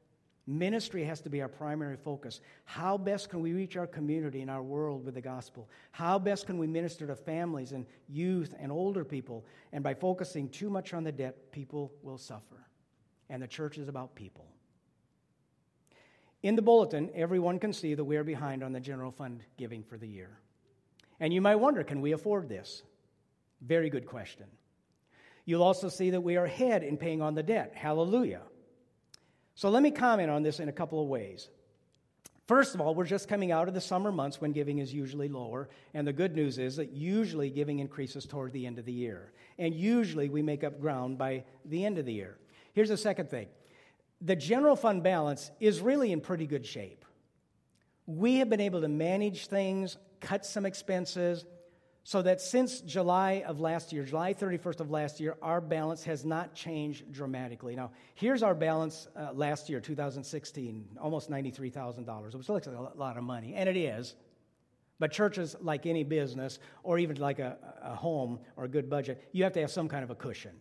Ministry 0.47 1.04
has 1.04 1.21
to 1.21 1.30
be 1.30 1.41
our 1.41 1.47
primary 1.47 1.95
focus. 1.95 2.41
How 2.65 2.97
best 2.97 3.30
can 3.30 3.41
we 3.41 3.54
reach 3.54 3.77
our 3.77 3.86
community 3.86 4.41
and 4.41 4.49
our 4.49 4.63
world 4.63 5.06
with 5.06 5.13
the 5.13 5.21
gospel? 5.21 5.69
How 5.91 6.17
best 6.17 6.47
can 6.47 6.58
we 6.58 6.65
minister 6.65 7.06
to 7.08 7.15
families 7.15 7.73
and 7.73 7.86
youth 8.10 8.56
and 8.60 8.71
older 8.71 9.06
people? 9.06 9.45
And 9.71 9.84
by 9.84 9.93
focusing 9.93 10.49
too 10.49 10.69
much 10.69 10.93
on 10.93 11.04
the 11.04 11.12
debt, 11.12 11.51
people 11.51 11.91
will 12.01 12.17
suffer. 12.17 12.65
And 13.30 13.41
the 13.41 13.47
church 13.47 13.77
is 13.77 13.88
about 13.88 14.15
people. 14.15 14.47
In 16.43 16.56
the 16.56 16.62
bulletin, 16.63 17.12
everyone 17.13 17.60
can 17.60 17.71
see 17.71 17.93
that 17.93 18.04
we 18.04 18.17
are 18.17 18.23
behind 18.23 18.63
on 18.63 18.73
the 18.73 18.80
general 18.80 19.12
fund 19.12 19.43
giving 19.58 19.84
for 19.84 19.97
the 19.97 20.08
year. 20.08 20.39
And 21.19 21.32
you 21.32 21.39
might 21.39 21.58
wonder 21.58 21.84
can 21.84 22.01
we 22.01 22.13
afford 22.13 22.49
this? 22.49 22.82
Very 23.62 23.91
good 23.91 24.08
question. 24.08 24.47
You'll 25.45 25.63
also 25.63 25.88
see 25.88 26.10
that 26.10 26.21
we 26.21 26.38
are 26.38 26.45
ahead 26.45 26.84
in 26.84 26.97
paying 26.97 27.21
on 27.21 27.36
the 27.36 27.43
debt. 27.43 27.73
Hallelujah. 27.75 28.41
So 29.62 29.69
let 29.69 29.84
me 29.84 29.91
comment 29.91 30.32
on 30.32 30.41
this 30.41 30.60
in 30.60 30.69
a 30.69 30.71
couple 30.71 31.00
of 31.00 31.08
ways. 31.08 31.47
First 32.47 32.74
of 32.74 32.82
all, 32.82 32.95
we're 32.95 33.06
just 33.06 33.28
coming 33.28 33.52
out 33.52 33.67
of 33.67 33.76
the 33.76 33.80
summer 33.80 34.12
months 34.12 34.41
when 34.41 34.54
giving 34.54 34.80
is 34.80 34.91
usually 34.91 35.28
lower. 35.28 35.69
And 35.93 36.08
the 36.08 36.13
good 36.13 36.36
news 36.36 36.58
is 36.58 36.78
that 36.78 36.93
usually 36.93 37.52
giving 37.52 37.78
increases 37.78 38.26
toward 38.26 38.54
the 38.54 38.65
end 38.65 38.80
of 38.80 38.86
the 38.86 38.91
year. 38.91 39.34
And 39.60 39.76
usually 39.76 40.30
we 40.30 40.41
make 40.41 40.63
up 40.63 40.82
ground 40.82 41.19
by 41.19 41.43
the 41.65 41.86
end 41.86 42.00
of 42.00 42.08
the 42.08 42.12
year. 42.12 42.39
Here's 42.74 42.89
the 42.89 42.97
second 42.97 43.30
thing 43.30 43.50
the 44.19 44.36
general 44.36 44.76
fund 44.76 45.04
balance 45.04 45.52
is 45.60 45.80
really 45.80 46.12
in 46.12 46.21
pretty 46.21 46.47
good 46.47 46.65
shape. 46.65 47.06
We 48.08 48.38
have 48.38 48.50
been 48.50 48.62
able 48.62 48.82
to 48.82 48.88
manage 48.88 49.45
things, 49.45 49.95
cut 50.21 50.43
some 50.43 50.65
expenses, 50.65 51.45
so 52.03 52.21
that 52.23 52.41
since 52.41 52.81
July 52.81 53.43
of 53.45 53.59
last 53.59 53.93
year, 53.93 54.03
July 54.03 54.33
31st 54.33 54.79
of 54.79 54.89
last 54.89 55.19
year, 55.19 55.37
our 55.41 55.61
balance 55.61 56.03
has 56.05 56.25
not 56.25 56.55
changed 56.55 57.11
dramatically. 57.11 57.75
Now, 57.75 57.91
here's 58.15 58.41
our 58.41 58.55
balance 58.55 59.07
uh, 59.15 59.29
last 59.33 59.69
year, 59.69 59.79
2016, 59.79 60.97
almost 60.99 61.29
$93,000, 61.29 62.35
which 62.35 62.49
looks 62.49 62.67
like 62.67 62.75
a 62.75 62.97
lot 62.97 63.17
of 63.17 63.23
money, 63.23 63.53
and 63.53 63.69
it 63.69 63.77
is. 63.77 64.15
But 64.97 65.11
churches, 65.11 65.55
like 65.61 65.85
any 65.85 66.03
business, 66.03 66.59
or 66.83 66.97
even 66.97 67.17
like 67.17 67.39
a, 67.39 67.57
a 67.81 67.95
home 67.95 68.39
or 68.55 68.65
a 68.65 68.67
good 68.67 68.89
budget, 68.89 69.27
you 69.31 69.43
have 69.43 69.53
to 69.53 69.61
have 69.61 69.71
some 69.71 69.87
kind 69.87 70.03
of 70.03 70.09
a 70.09 70.15
cushion, 70.15 70.55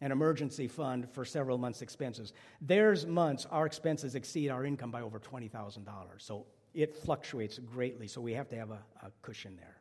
an 0.00 0.12
emergency 0.12 0.68
fund 0.68 1.08
for 1.12 1.24
several 1.24 1.58
months' 1.58 1.82
expenses. 1.82 2.32
There's 2.60 3.04
months 3.04 3.46
our 3.50 3.66
expenses 3.66 4.14
exceed 4.14 4.50
our 4.50 4.64
income 4.64 4.92
by 4.92 5.02
over 5.02 5.18
$20,000. 5.18 5.86
So 6.18 6.46
it 6.72 6.96
fluctuates 6.96 7.58
greatly, 7.58 8.06
so 8.06 8.20
we 8.20 8.34
have 8.34 8.48
to 8.48 8.56
have 8.56 8.70
a, 8.70 8.80
a 9.02 9.10
cushion 9.22 9.56
there. 9.56 9.77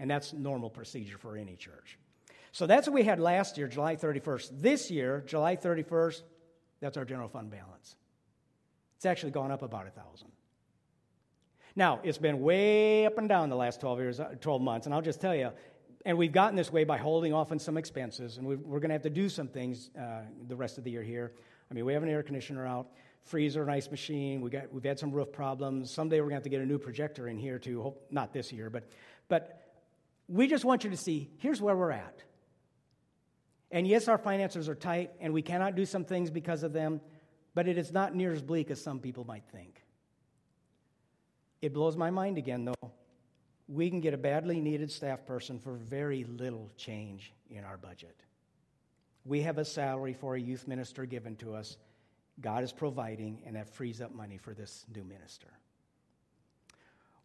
And 0.00 0.10
that's 0.10 0.32
normal 0.32 0.70
procedure 0.70 1.18
for 1.18 1.36
any 1.36 1.54
church. 1.54 1.98
So 2.52 2.66
that's 2.66 2.88
what 2.88 2.94
we 2.94 3.04
had 3.04 3.20
last 3.20 3.56
year, 3.56 3.68
July 3.68 3.94
31st. 3.94 4.50
This 4.60 4.90
year, 4.90 5.22
July 5.26 5.54
31st, 5.54 6.22
that's 6.80 6.96
our 6.96 7.04
general 7.04 7.28
fund 7.28 7.50
balance. 7.50 7.94
It's 8.96 9.06
actually 9.06 9.30
gone 9.30 9.52
up 9.52 9.62
about 9.62 9.86
a 9.86 9.90
thousand. 9.90 10.32
Now, 11.76 12.00
it's 12.02 12.18
been 12.18 12.40
way 12.40 13.06
up 13.06 13.18
and 13.18 13.28
down 13.28 13.48
the 13.50 13.56
last 13.56 13.80
12 13.80 13.98
years, 14.00 14.20
uh, 14.20 14.34
12 14.40 14.60
months, 14.60 14.86
and 14.86 14.94
I'll 14.94 15.02
just 15.02 15.20
tell 15.20 15.34
you, 15.34 15.52
and 16.04 16.18
we've 16.18 16.32
gotten 16.32 16.56
this 16.56 16.72
way 16.72 16.84
by 16.84 16.96
holding 16.96 17.32
off 17.32 17.52
on 17.52 17.58
some 17.58 17.76
expenses, 17.76 18.38
and 18.38 18.46
we 18.46 18.54
are 18.54 18.80
going 18.80 18.88
to 18.88 18.94
have 18.94 19.02
to 19.02 19.10
do 19.10 19.28
some 19.28 19.46
things 19.46 19.90
uh, 19.96 20.22
the 20.48 20.56
rest 20.56 20.78
of 20.78 20.84
the 20.84 20.90
year 20.90 21.02
here. 21.02 21.32
I 21.70 21.74
mean, 21.74 21.84
we 21.84 21.92
have 21.92 22.02
an 22.02 22.08
air 22.08 22.22
conditioner 22.22 22.66
out, 22.66 22.88
freezer, 23.22 23.62
an 23.62 23.68
ice 23.68 23.90
machine. 23.90 24.40
We 24.40 24.50
got, 24.50 24.72
we've 24.72 24.82
had 24.82 24.98
some 24.98 25.12
roof 25.12 25.30
problems. 25.30 25.90
Someday 25.90 26.16
we're 26.16 26.24
going 26.24 26.30
to 26.30 26.36
have 26.36 26.42
to 26.44 26.48
get 26.48 26.62
a 26.62 26.66
new 26.66 26.78
projector 26.78 27.28
in 27.28 27.38
here 27.38 27.58
too. 27.58 27.82
Hope, 27.82 28.06
not 28.10 28.32
this 28.32 28.50
year, 28.52 28.70
but, 28.70 28.88
but 29.28 29.59
we 30.30 30.46
just 30.46 30.64
want 30.64 30.84
you 30.84 30.90
to 30.90 30.96
see 30.96 31.28
here's 31.38 31.60
where 31.60 31.76
we're 31.76 31.90
at. 31.90 32.22
And 33.72 33.86
yes, 33.86 34.08
our 34.08 34.18
finances 34.18 34.68
are 34.68 34.74
tight, 34.74 35.10
and 35.20 35.32
we 35.32 35.42
cannot 35.42 35.76
do 35.76 35.84
some 35.84 36.04
things 36.04 36.30
because 36.30 36.62
of 36.62 36.72
them, 36.72 37.00
but 37.54 37.68
it 37.68 37.78
is 37.78 37.92
not 37.92 38.14
near 38.14 38.32
as 38.32 38.42
bleak 38.42 38.70
as 38.70 38.80
some 38.80 39.00
people 39.00 39.24
might 39.24 39.44
think. 39.52 39.82
It 41.60 41.74
blows 41.74 41.96
my 41.96 42.10
mind 42.10 42.38
again, 42.38 42.64
though. 42.64 42.90
We 43.68 43.90
can 43.90 44.00
get 44.00 44.14
a 44.14 44.18
badly 44.18 44.60
needed 44.60 44.90
staff 44.90 45.24
person 45.26 45.60
for 45.60 45.74
very 45.74 46.24
little 46.24 46.70
change 46.76 47.32
in 47.48 47.64
our 47.64 47.76
budget. 47.76 48.16
We 49.24 49.42
have 49.42 49.58
a 49.58 49.64
salary 49.64 50.14
for 50.14 50.34
a 50.34 50.40
youth 50.40 50.66
minister 50.66 51.06
given 51.06 51.36
to 51.36 51.54
us. 51.54 51.76
God 52.40 52.64
is 52.64 52.72
providing, 52.72 53.42
and 53.46 53.54
that 53.54 53.68
frees 53.68 54.00
up 54.00 54.12
money 54.12 54.38
for 54.38 54.54
this 54.54 54.86
new 54.92 55.04
minister. 55.04 55.48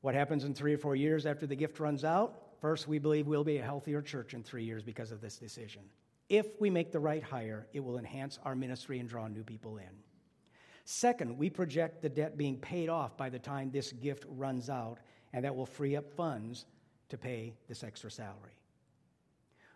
What 0.01 0.13
happens 0.13 0.43
in 0.43 0.53
three 0.53 0.73
or 0.73 0.77
four 0.77 0.95
years 0.95 1.25
after 1.25 1.47
the 1.47 1.55
gift 1.55 1.79
runs 1.79 2.03
out? 2.03 2.44
First, 2.61 2.87
we 2.87 2.99
believe 2.99 3.27
we'll 3.27 3.43
be 3.43 3.57
a 3.57 3.63
healthier 3.63 4.01
church 4.01 4.33
in 4.33 4.43
three 4.43 4.63
years 4.63 4.83
because 4.83 5.11
of 5.11 5.21
this 5.21 5.37
decision. 5.37 5.83
If 6.29 6.59
we 6.59 6.69
make 6.69 6.91
the 6.91 6.99
right 6.99 7.23
hire, 7.23 7.67
it 7.73 7.81
will 7.81 7.97
enhance 7.97 8.39
our 8.43 8.55
ministry 8.55 8.99
and 8.99 9.07
draw 9.07 9.27
new 9.27 9.43
people 9.43 9.77
in. 9.77 9.89
Second, 10.85 11.37
we 11.37 11.49
project 11.49 12.01
the 12.01 12.09
debt 12.09 12.37
being 12.37 12.57
paid 12.57 12.89
off 12.89 13.17
by 13.17 13.29
the 13.29 13.39
time 13.39 13.71
this 13.71 13.91
gift 13.91 14.25
runs 14.27 14.69
out, 14.69 14.99
and 15.33 15.43
that 15.45 15.55
will 15.55 15.65
free 15.65 15.95
up 15.95 16.11
funds 16.11 16.65
to 17.09 17.17
pay 17.17 17.53
this 17.67 17.83
extra 17.83 18.09
salary. 18.09 18.57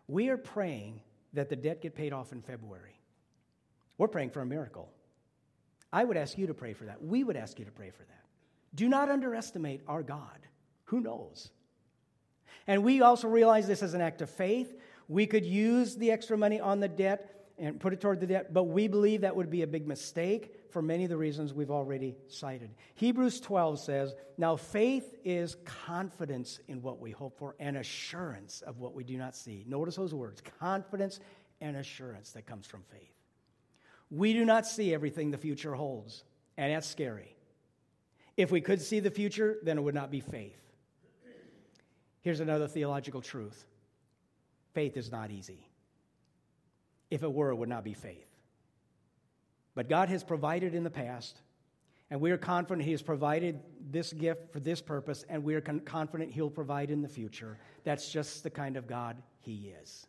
We 0.07 0.29
are 0.29 0.37
praying 0.37 1.01
that 1.33 1.49
the 1.49 1.55
debt 1.55 1.81
get 1.81 1.95
paid 1.95 2.13
off 2.13 2.31
in 2.31 2.41
February. 2.41 2.99
We're 3.97 4.07
praying 4.07 4.31
for 4.31 4.41
a 4.41 4.45
miracle. 4.45 4.89
I 5.91 6.03
would 6.03 6.17
ask 6.17 6.37
you 6.37 6.47
to 6.47 6.53
pray 6.53 6.73
for 6.73 6.85
that. 6.85 7.03
We 7.03 7.23
would 7.23 7.35
ask 7.35 7.59
you 7.59 7.65
to 7.65 7.71
pray 7.71 7.89
for 7.89 8.03
that. 8.03 8.25
Do 8.73 8.87
not 8.87 9.09
underestimate 9.09 9.81
our 9.87 10.03
God. 10.03 10.39
Who 10.85 10.99
knows? 11.01 11.51
And 12.69 12.83
we 12.83 13.01
also 13.01 13.27
realize 13.27 13.65
this 13.65 13.81
as 13.81 13.95
an 13.95 14.01
act 14.01 14.21
of 14.21 14.29
faith. 14.29 14.79
We 15.07 15.25
could 15.25 15.43
use 15.43 15.95
the 15.95 16.11
extra 16.11 16.37
money 16.37 16.59
on 16.59 16.79
the 16.79 16.87
debt 16.87 17.47
and 17.57 17.79
put 17.79 17.93
it 17.93 17.99
toward 17.99 18.19
the 18.19 18.27
debt, 18.27 18.53
but 18.53 18.65
we 18.65 18.87
believe 18.87 19.21
that 19.21 19.35
would 19.35 19.49
be 19.49 19.63
a 19.63 19.67
big 19.67 19.87
mistake 19.87 20.53
for 20.69 20.83
many 20.83 21.03
of 21.03 21.09
the 21.09 21.17
reasons 21.17 21.51
we've 21.51 21.71
already 21.71 22.15
cited. 22.27 22.69
Hebrews 22.93 23.41
12 23.41 23.79
says, 23.79 24.13
Now 24.37 24.55
faith 24.55 25.15
is 25.25 25.57
confidence 25.65 26.59
in 26.67 26.83
what 26.83 26.99
we 26.99 27.09
hope 27.09 27.39
for 27.39 27.55
and 27.59 27.75
assurance 27.75 28.61
of 28.61 28.77
what 28.77 28.93
we 28.93 29.03
do 29.03 29.17
not 29.17 29.35
see. 29.35 29.65
Notice 29.67 29.95
those 29.95 30.13
words 30.13 30.43
confidence 30.59 31.19
and 31.61 31.75
assurance 31.75 32.33
that 32.33 32.45
comes 32.45 32.67
from 32.67 32.83
faith. 32.91 33.15
We 34.11 34.33
do 34.33 34.45
not 34.45 34.67
see 34.67 34.93
everything 34.93 35.31
the 35.31 35.39
future 35.39 35.73
holds, 35.73 36.23
and 36.55 36.71
that's 36.71 36.87
scary. 36.87 37.35
If 38.37 38.51
we 38.51 38.61
could 38.61 38.79
see 38.79 38.99
the 38.99 39.09
future, 39.09 39.57
then 39.63 39.79
it 39.79 39.81
would 39.81 39.95
not 39.95 40.11
be 40.11 40.19
faith. 40.19 40.68
Here's 42.21 42.39
another 42.39 42.67
theological 42.67 43.21
truth 43.21 43.65
faith 44.73 44.97
is 44.97 45.11
not 45.11 45.31
easy. 45.31 45.67
If 47.09 47.23
it 47.23 47.31
were, 47.31 47.49
it 47.49 47.55
would 47.55 47.69
not 47.69 47.83
be 47.83 47.93
faith. 47.93 48.27
But 49.75 49.89
God 49.89 50.09
has 50.09 50.23
provided 50.23 50.75
in 50.75 50.83
the 50.83 50.89
past, 50.89 51.41
and 52.09 52.21
we 52.21 52.31
are 52.31 52.37
confident 52.37 52.85
He 52.85 52.91
has 52.91 53.01
provided 53.01 53.59
this 53.89 54.13
gift 54.13 54.51
for 54.51 54.59
this 54.59 54.81
purpose, 54.81 55.25
and 55.29 55.43
we 55.43 55.55
are 55.55 55.61
con- 55.61 55.79
confident 55.79 56.31
He'll 56.31 56.49
provide 56.49 56.91
in 56.91 57.01
the 57.01 57.07
future. 57.07 57.57
That's 57.83 58.11
just 58.11 58.43
the 58.43 58.49
kind 58.49 58.77
of 58.77 58.87
God 58.87 59.21
He 59.39 59.73
is. 59.81 60.05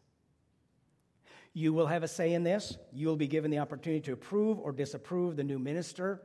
You 1.52 1.72
will 1.72 1.86
have 1.86 2.02
a 2.02 2.08
say 2.08 2.34
in 2.34 2.44
this. 2.44 2.76
You 2.92 3.08
will 3.08 3.16
be 3.16 3.26
given 3.26 3.50
the 3.50 3.58
opportunity 3.58 4.00
to 4.02 4.12
approve 4.12 4.58
or 4.58 4.72
disapprove 4.72 5.36
the 5.36 5.44
new 5.44 5.58
minister 5.58 6.22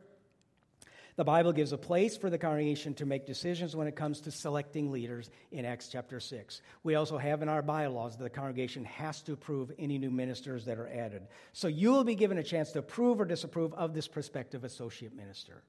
the 1.17 1.23
Bible 1.23 1.53
gives 1.53 1.71
a 1.71 1.77
place 1.77 2.17
for 2.17 2.29
the 2.29 2.37
congregation 2.37 2.93
to 2.95 3.05
make 3.05 3.25
decisions 3.25 3.73
when 3.73 3.87
it 3.87 3.95
comes 3.95 4.19
to 4.21 4.31
selecting 4.31 4.91
leaders 4.91 5.29
in 5.49 5.63
Acts 5.63 5.87
chapter 5.87 6.19
6. 6.19 6.61
We 6.83 6.95
also 6.95 7.17
have 7.17 7.41
in 7.41 7.47
our 7.47 7.61
bylaws 7.61 8.17
that 8.17 8.23
the 8.23 8.29
congregation 8.29 8.83
has 8.83 9.21
to 9.21 9.33
approve 9.33 9.71
any 9.79 9.97
new 9.97 10.11
ministers 10.11 10.65
that 10.65 10.77
are 10.77 10.89
added. 10.89 11.27
So 11.53 11.69
you 11.69 11.91
will 11.91 12.03
be 12.03 12.15
given 12.15 12.37
a 12.37 12.43
chance 12.43 12.73
to 12.73 12.79
approve 12.79 13.21
or 13.21 13.25
disapprove 13.25 13.73
of 13.75 13.93
this 13.93 14.09
prospective 14.09 14.65
associate 14.65 15.15
minister. 15.15 15.63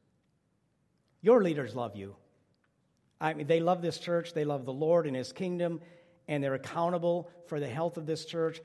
Your 1.22 1.42
leaders 1.42 1.76
love 1.76 1.94
you. 1.94 2.16
I 3.20 3.35
mean, 3.35 3.46
they 3.46 3.61
love 3.61 3.82
this 3.82 3.98
church, 3.98 4.35
they 4.35 4.44
love 4.44 4.64
the 4.64 4.72
Lord 4.72 5.06
and 5.06 5.14
His 5.14 5.32
kingdom, 5.32 5.80
and 6.26 6.42
they're 6.42 6.54
accountable 6.54 7.30
for 7.46 7.61
the 7.61 7.68
health 7.68 7.96
of 7.96 8.04
this 8.04 8.24
church. 8.24 8.61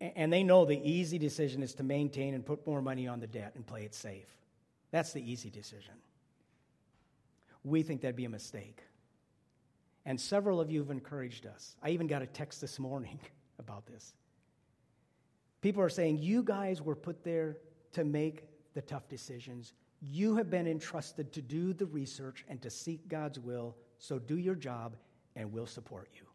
And 0.00 0.32
they 0.32 0.44
know 0.44 0.64
the 0.64 0.80
easy 0.80 1.18
decision 1.18 1.62
is 1.62 1.74
to 1.74 1.82
maintain 1.82 2.34
and 2.34 2.46
put 2.46 2.66
more 2.66 2.80
money 2.80 3.08
on 3.08 3.18
the 3.18 3.26
debt 3.26 3.52
and 3.56 3.66
play 3.66 3.82
it 3.82 3.94
safe. 3.94 4.28
That's 4.92 5.12
the 5.12 5.30
easy 5.30 5.50
decision 5.50 5.94
we 7.64 7.82
think 7.82 8.00
that'd 8.00 8.16
be 8.16 8.24
a 8.24 8.30
mistake. 8.30 8.82
And 10.06 10.20
several 10.20 10.60
of 10.60 10.70
you 10.70 10.80
have 10.80 10.90
encouraged 10.90 11.46
us. 11.46 11.76
I 11.82 11.90
even 11.90 12.06
got 12.06 12.22
a 12.22 12.26
text 12.26 12.60
this 12.60 12.78
morning 12.78 13.20
about 13.58 13.86
this. 13.86 14.14
People 15.60 15.82
are 15.82 15.90
saying, 15.90 16.18
You 16.18 16.42
guys 16.42 16.80
were 16.80 16.94
put 16.96 17.22
there 17.22 17.58
to 17.92 18.04
make 18.04 18.44
the 18.74 18.80
tough 18.80 19.08
decisions. 19.08 19.74
You 20.00 20.36
have 20.36 20.48
been 20.48 20.66
entrusted 20.66 21.32
to 21.34 21.42
do 21.42 21.74
the 21.74 21.86
research 21.86 22.44
and 22.48 22.62
to 22.62 22.70
seek 22.70 23.06
God's 23.08 23.38
will, 23.38 23.76
so 23.98 24.18
do 24.18 24.38
your 24.38 24.54
job 24.54 24.96
and 25.36 25.52
we'll 25.52 25.66
support 25.66 26.08
you. 26.14 26.26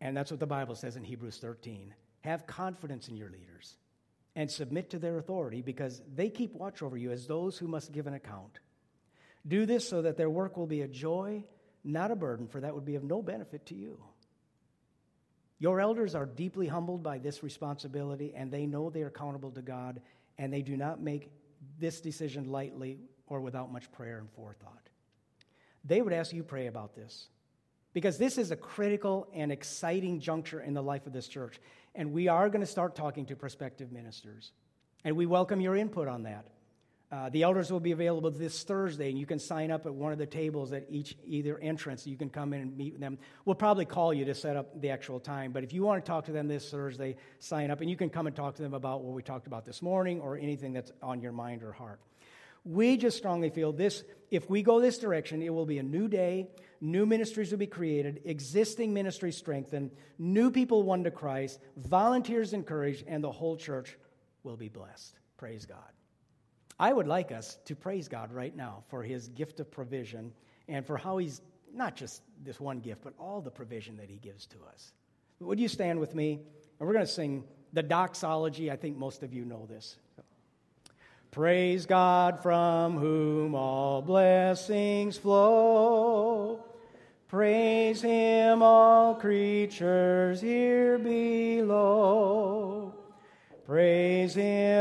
And 0.00 0.16
that's 0.16 0.30
what 0.30 0.40
the 0.40 0.46
Bible 0.46 0.74
says 0.74 0.96
in 0.96 1.04
Hebrews 1.04 1.38
13. 1.38 1.94
Have 2.20 2.46
confidence 2.46 3.08
in 3.08 3.16
your 3.16 3.30
leaders 3.30 3.76
and 4.36 4.50
submit 4.50 4.90
to 4.90 4.98
their 4.98 5.18
authority 5.18 5.62
because 5.62 6.02
they 6.14 6.28
keep 6.28 6.54
watch 6.54 6.82
over 6.82 6.96
you 6.96 7.10
as 7.10 7.26
those 7.26 7.56
who 7.56 7.68
must 7.68 7.92
give 7.92 8.06
an 8.06 8.14
account. 8.14 8.58
Do 9.46 9.66
this 9.66 9.88
so 9.88 10.02
that 10.02 10.16
their 10.16 10.30
work 10.30 10.56
will 10.56 10.66
be 10.66 10.82
a 10.82 10.88
joy, 10.88 11.44
not 11.84 12.10
a 12.10 12.16
burden, 12.16 12.46
for 12.46 12.60
that 12.60 12.74
would 12.74 12.84
be 12.84 12.94
of 12.94 13.04
no 13.04 13.22
benefit 13.22 13.66
to 13.66 13.74
you. 13.74 13.98
Your 15.58 15.80
elders 15.80 16.14
are 16.14 16.26
deeply 16.26 16.66
humbled 16.66 17.02
by 17.02 17.18
this 17.18 17.42
responsibility, 17.42 18.32
and 18.34 18.50
they 18.50 18.66
know 18.66 18.90
they 18.90 19.02
are 19.02 19.08
accountable 19.08 19.52
to 19.52 19.62
God, 19.62 20.00
and 20.38 20.52
they 20.52 20.62
do 20.62 20.76
not 20.76 21.00
make 21.00 21.30
this 21.78 22.00
decision 22.00 22.50
lightly 22.50 22.98
or 23.26 23.40
without 23.40 23.72
much 23.72 23.90
prayer 23.92 24.18
and 24.18 24.30
forethought. 24.30 24.88
They 25.84 26.02
would 26.02 26.12
ask 26.12 26.32
you 26.32 26.42
pray 26.42 26.66
about 26.66 26.94
this 26.94 27.28
because 27.92 28.18
this 28.18 28.38
is 28.38 28.50
a 28.50 28.56
critical 28.56 29.28
and 29.34 29.52
exciting 29.52 30.20
juncture 30.20 30.60
in 30.60 30.74
the 30.74 30.82
life 30.82 31.06
of 31.06 31.12
this 31.12 31.28
church. 31.28 31.60
And 31.94 32.12
we 32.12 32.28
are 32.28 32.48
going 32.48 32.60
to 32.60 32.66
start 32.66 32.94
talking 32.94 33.26
to 33.26 33.36
prospective 33.36 33.92
ministers. 33.92 34.52
And 35.04 35.16
we 35.16 35.26
welcome 35.26 35.60
your 35.60 35.76
input 35.76 36.08
on 36.08 36.22
that. 36.24 36.46
Uh, 37.12 37.28
the 37.28 37.42
elders 37.42 37.70
will 37.70 37.78
be 37.78 37.92
available 37.92 38.30
this 38.30 38.62
Thursday, 38.62 39.10
and 39.10 39.18
you 39.18 39.26
can 39.26 39.38
sign 39.38 39.70
up 39.70 39.84
at 39.84 39.92
one 39.92 40.12
of 40.12 40.18
the 40.18 40.24
tables 40.24 40.72
at 40.72 40.86
each 40.88 41.14
either 41.26 41.58
entrance. 41.58 42.06
You 42.06 42.16
can 42.16 42.30
come 42.30 42.54
in 42.54 42.62
and 42.62 42.74
meet 42.74 42.98
them. 42.98 43.18
We'll 43.44 43.54
probably 43.54 43.84
call 43.84 44.14
you 44.14 44.24
to 44.24 44.34
set 44.34 44.56
up 44.56 44.80
the 44.80 44.88
actual 44.88 45.20
time, 45.20 45.52
but 45.52 45.62
if 45.62 45.74
you 45.74 45.82
want 45.82 46.02
to 46.02 46.08
talk 46.08 46.24
to 46.24 46.32
them 46.32 46.48
this 46.48 46.70
Thursday, 46.70 47.16
sign 47.38 47.70
up, 47.70 47.82
and 47.82 47.90
you 47.90 47.96
can 47.96 48.08
come 48.08 48.26
and 48.26 48.34
talk 48.34 48.54
to 48.56 48.62
them 48.62 48.72
about 48.72 49.02
what 49.02 49.12
we 49.12 49.22
talked 49.22 49.46
about 49.46 49.66
this 49.66 49.82
morning 49.82 50.22
or 50.22 50.38
anything 50.38 50.72
that's 50.72 50.90
on 51.02 51.20
your 51.20 51.32
mind 51.32 51.62
or 51.62 51.72
heart. 51.72 52.00
We 52.64 52.96
just 52.96 53.18
strongly 53.18 53.50
feel 53.50 53.72
this, 53.72 54.04
if 54.30 54.48
we 54.48 54.62
go 54.62 54.80
this 54.80 54.96
direction, 54.96 55.42
it 55.42 55.52
will 55.52 55.66
be 55.66 55.76
a 55.76 55.82
new 55.82 56.08
day, 56.08 56.48
new 56.80 57.04
ministries 57.04 57.50
will 57.50 57.58
be 57.58 57.66
created, 57.66 58.22
existing 58.24 58.94
ministries 58.94 59.36
strengthened, 59.36 59.90
new 60.18 60.50
people 60.50 60.82
won 60.82 61.04
to 61.04 61.10
Christ, 61.10 61.60
volunteers 61.76 62.54
encouraged, 62.54 63.04
and 63.06 63.22
the 63.22 63.32
whole 63.32 63.58
church 63.58 63.98
will 64.44 64.56
be 64.56 64.70
blessed. 64.70 65.18
Praise 65.36 65.66
God. 65.66 65.91
I 66.78 66.92
would 66.92 67.06
like 67.06 67.32
us 67.32 67.58
to 67.66 67.76
praise 67.76 68.08
God 68.08 68.32
right 68.32 68.54
now 68.54 68.84
for 68.88 69.02
his 69.02 69.28
gift 69.28 69.60
of 69.60 69.70
provision 69.70 70.32
and 70.68 70.86
for 70.86 70.96
how 70.96 71.18
he's 71.18 71.40
not 71.74 71.96
just 71.96 72.22
this 72.44 72.60
one 72.60 72.80
gift, 72.80 73.02
but 73.02 73.14
all 73.18 73.40
the 73.40 73.50
provision 73.50 73.96
that 73.96 74.08
he 74.08 74.16
gives 74.16 74.46
to 74.46 74.56
us. 74.72 74.92
Would 75.40 75.60
you 75.60 75.68
stand 75.68 75.98
with 75.98 76.14
me? 76.14 76.40
And 76.78 76.86
we're 76.86 76.94
going 76.94 77.06
to 77.06 77.12
sing 77.12 77.44
the 77.72 77.82
doxology. 77.82 78.70
I 78.70 78.76
think 78.76 78.96
most 78.96 79.22
of 79.22 79.32
you 79.32 79.44
know 79.44 79.66
this. 79.66 79.96
Praise 81.30 81.86
God 81.86 82.42
from 82.42 82.98
whom 82.98 83.54
all 83.54 84.02
blessings 84.02 85.16
flow. 85.16 86.62
Praise 87.28 88.02
him, 88.02 88.62
all 88.62 89.14
creatures 89.14 90.42
here 90.42 90.98
below. 90.98 92.31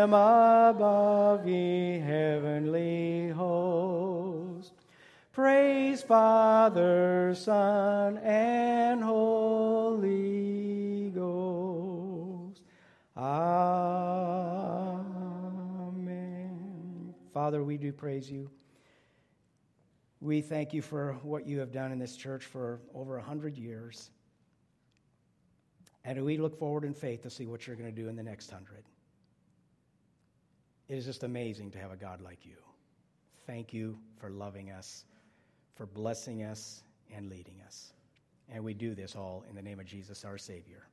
Above, 0.09 1.47
ye 1.47 1.99
heavenly 1.99 3.29
host. 3.29 4.73
Praise 5.31 6.01
Father, 6.01 7.33
Son, 7.35 8.17
and 8.17 9.03
Holy 9.03 10.01
Ghost. 11.11 12.61
Amen. 13.15 13.53
Father, 17.33 17.63
we 17.63 17.77
do 17.77 17.93
praise 17.93 18.29
you. 18.29 18.49
We 20.19 20.41
thank 20.41 20.73
you 20.73 20.81
for 20.81 21.13
what 21.23 21.47
you 21.47 21.59
have 21.59 21.71
done 21.71 21.91
in 21.91 21.99
this 21.99 22.15
church 22.15 22.45
for 22.45 22.81
over 22.93 23.17
a 23.17 23.23
hundred 23.23 23.57
years. 23.57 24.09
And 26.03 26.25
we 26.25 26.37
look 26.37 26.57
forward 26.57 26.83
in 26.83 26.93
faith 26.93 27.21
to 27.23 27.29
see 27.29 27.45
what 27.45 27.67
you're 27.67 27.75
going 27.75 27.93
to 27.93 28.01
do 28.01 28.09
in 28.09 28.15
the 28.15 28.23
next 28.23 28.49
hundred. 28.51 28.83
It 30.91 30.97
is 30.97 31.05
just 31.05 31.23
amazing 31.23 31.71
to 31.71 31.79
have 31.79 31.93
a 31.93 31.95
God 31.95 32.19
like 32.19 32.45
you. 32.45 32.57
Thank 33.47 33.71
you 33.71 33.97
for 34.19 34.29
loving 34.29 34.71
us, 34.71 35.05
for 35.73 35.85
blessing 35.85 36.43
us, 36.43 36.83
and 37.15 37.29
leading 37.29 37.61
us. 37.65 37.93
And 38.49 38.61
we 38.61 38.73
do 38.73 38.93
this 38.93 39.15
all 39.15 39.45
in 39.49 39.55
the 39.55 39.61
name 39.61 39.79
of 39.79 39.85
Jesus, 39.85 40.25
our 40.25 40.37
Savior. 40.37 40.83